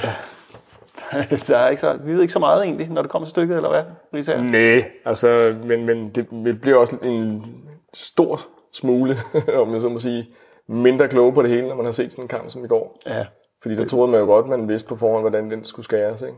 [1.47, 3.55] der er ikke så, vi ved ikke så meget egentlig, når det kommer til stykket,
[3.55, 4.41] eller hvad, Risa?
[4.41, 7.45] Nej, altså, men, men det, det bliver også en
[7.93, 8.39] stor
[8.73, 9.15] smule,
[9.61, 10.29] om jeg så må sige,
[10.67, 12.97] mindre kloge på det hele, når man har set sådan en kamp som i går.
[13.05, 13.25] Ja.
[13.61, 16.21] Fordi der troede man jo godt, man vidste på forhånd, hvordan den skulle skæres.
[16.21, 16.37] Ikke?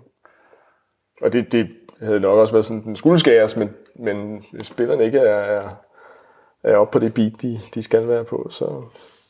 [1.21, 1.69] Og det, det
[2.01, 5.63] havde nok også været sådan, den skulle skæres, men, men spillerne ikke er, er,
[6.63, 8.83] er oppe på det beat, de, de skal være på, så,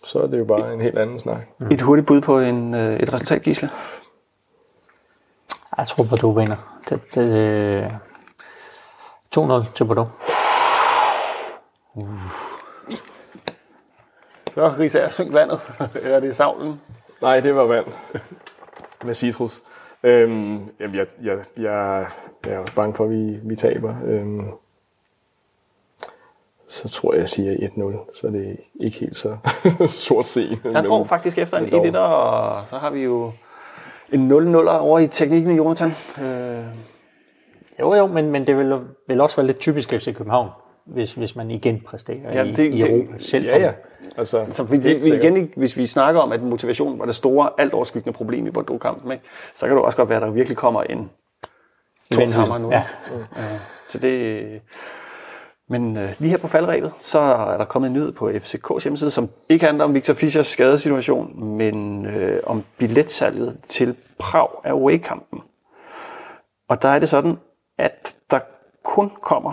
[0.03, 1.47] så er det jo bare en helt anden snak.
[1.71, 3.69] Et hurtigt bud på en, øh, et resultat, Gisle.
[5.77, 6.81] Jeg tror, Bordeaux vinder.
[6.89, 7.91] Det, det, øh,
[9.37, 10.09] 2-0 til Bordeaux.
[14.53, 15.59] Så Risa, synk vandet.
[16.03, 16.81] er det savlen?
[17.21, 17.85] Nej, det var vand
[19.05, 19.61] med citrus.
[20.03, 22.05] Øhm, jamen, jeg, jeg, jeg,
[22.45, 23.95] jeg er bange for, at vi, vi taber.
[24.05, 24.47] Øhm,
[26.69, 29.37] så tror jeg, jeg siger 1-0, så er det ikke helt så
[30.07, 30.57] sort scene.
[30.63, 31.87] Jeg går faktisk efter en men dog.
[31.87, 33.31] 1 og så har vi jo
[34.11, 35.89] en 0-0 over i teknikken, Jonathan.
[36.21, 36.65] Øh,
[37.79, 40.49] Jo, jo, men, men det vil, vil også være lidt typisk FC København,
[40.85, 43.17] hvis, hvis man igen præsterer Ja, i, det- i det- Europa.
[43.17, 43.71] Selv Ja, ja.
[44.17, 47.15] Altså, Så vi, vi, vi igen, ikke- hvis vi snakker om, at motivation var det
[47.15, 49.23] store, alt overskyggende problem i Bordeaux-kampen, ikke?
[49.55, 51.09] så kan det også godt være, at der virkelig kommer en
[52.33, 52.71] hammer nu.
[52.71, 52.83] Ja.
[53.87, 54.41] Så det,
[55.71, 59.11] men øh, lige her på faldrebet, så er der kommet en nyhed på FCK's hjemmeside,
[59.11, 65.41] som ikke handler om Victor Fischers skadesituation, men øh, om billetsalget til Prag away-kampen.
[66.69, 67.37] Og der er det sådan,
[67.77, 68.39] at der
[68.83, 69.51] kun kommer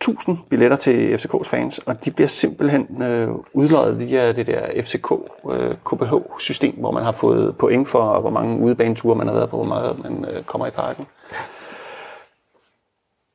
[0.00, 6.74] 1000 billetter til FCK's fans, og de bliver simpelthen øh, udløjet via det der FCK-KBH-system,
[6.74, 9.66] øh, hvor man har fået point for, hvor mange udebaneture man har været på, hvor
[9.66, 11.06] meget man øh, kommer i parken.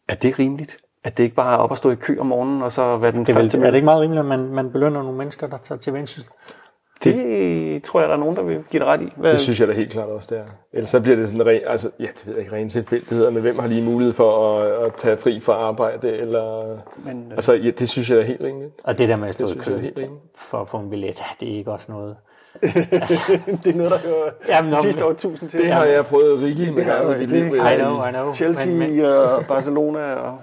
[0.10, 0.78] Er det rimeligt?
[1.08, 3.12] At det ikke bare er op at stå i kø om morgenen, og så være
[3.12, 5.18] den Det er, vel, første er det ikke meget rimeligt, at man, man belønner nogle
[5.18, 6.30] mennesker, der tager til Vendsyssel?
[7.04, 9.14] Det tror jeg, der er nogen, der vil give dig ret i.
[9.18, 10.46] Hvad, Det synes jeg da helt klart også, det er.
[10.74, 13.42] Ellers så bliver det sådan ren, altså, ja, det ved jeg ikke, ren tilfældigheder, men
[13.42, 16.78] hvem har lige mulighed for at, at tage fri fra arbejde, eller...
[17.06, 18.74] Men, øh, Altså, ja, det synes jeg da er helt rimeligt.
[18.84, 19.78] Og det der med at stå i kø
[20.36, 22.16] for at få en billet, det er ikke også noget.
[23.64, 25.60] Det er noget, der hører Jamen, de sidste men- år tusind til.
[25.60, 27.46] Det har jeg prøvet rigeligt med gange i mit liv.
[27.46, 28.34] I know, I know.
[28.34, 30.14] Chelsea Men, men, og Barcelona.
[30.14, 30.40] Og,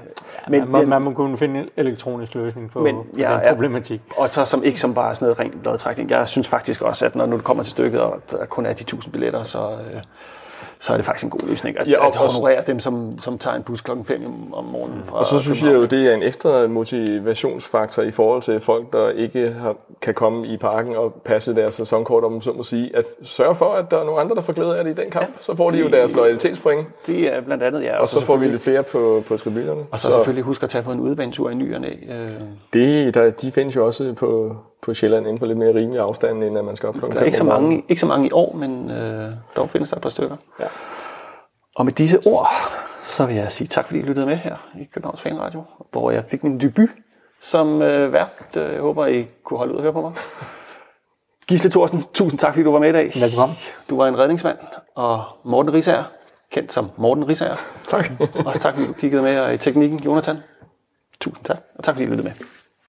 [0.49, 3.41] men, man, man, man må kunne finde en elektronisk løsning på, Men, på ja, den
[3.43, 3.45] ja.
[3.45, 4.01] øh, problematik.
[4.17, 6.11] Og så som ikke som bare sådan noget rent lodtrækning.
[6.11, 8.73] Jeg synes faktisk også, at når nu det kommer til stykket, og der kun er
[8.73, 10.01] de 1000 billetter, så, øh,
[10.81, 12.79] så er det faktisk en god løsning at, Ja, ja, og at også- honorere dem,
[12.79, 14.23] som, som tager en bus klokken 5
[14.53, 15.03] om, morgenen.
[15.05, 18.93] Fra Og så synes jeg jo, det er en ekstra motivationsfaktor i forhold til folk,
[18.93, 22.97] der ikke har, kan komme i parken og passe deres sæsonkort, om så må sige.
[22.97, 25.11] At sørge for, at der er nogle andre, der får glæde af det i den
[25.11, 25.29] kamp.
[25.41, 27.97] Så får de jo deres loyalitetspoint, Det er blandt andet, ja.
[28.01, 29.81] og så får vi lidt flere på, på tribunerne.
[29.91, 31.89] Og så, selvfølgelig husk at tage på en udebanetur i ny og næ.
[32.11, 32.31] Øh,
[32.73, 36.45] Det, der, de findes jo også på, på Sjælland inden for lidt mere rimelig afstand,
[36.45, 38.53] end at man skal op Der er ikke så, mange, ikke så mange i år,
[38.57, 40.37] men øh, dog findes der et par stykker.
[40.61, 40.65] Ja.
[41.77, 42.49] Og med disse ord,
[43.03, 46.25] så vil jeg sige tak, fordi I lyttede med her i Københavns Fanradio, hvor jeg
[46.29, 46.89] fik min debut
[47.41, 48.29] som øh, vært.
[48.57, 50.13] Øh, Jeg håber, I kunne holde ud og høre på mig.
[51.47, 53.13] Gisle Thorsen, tusind tak, fordi du var med i dag.
[53.21, 53.57] Velkommen.
[53.91, 54.59] Du var en redningsmand.
[54.95, 56.05] Og Morten Risager,
[56.53, 57.57] kendt som Morten Risager.
[57.87, 58.11] Tak.
[58.47, 60.37] Også tak, fordi du kiggede med og i teknikken, Jonathan.
[61.21, 62.33] Tusind tak, og tak fordi I lyttede med.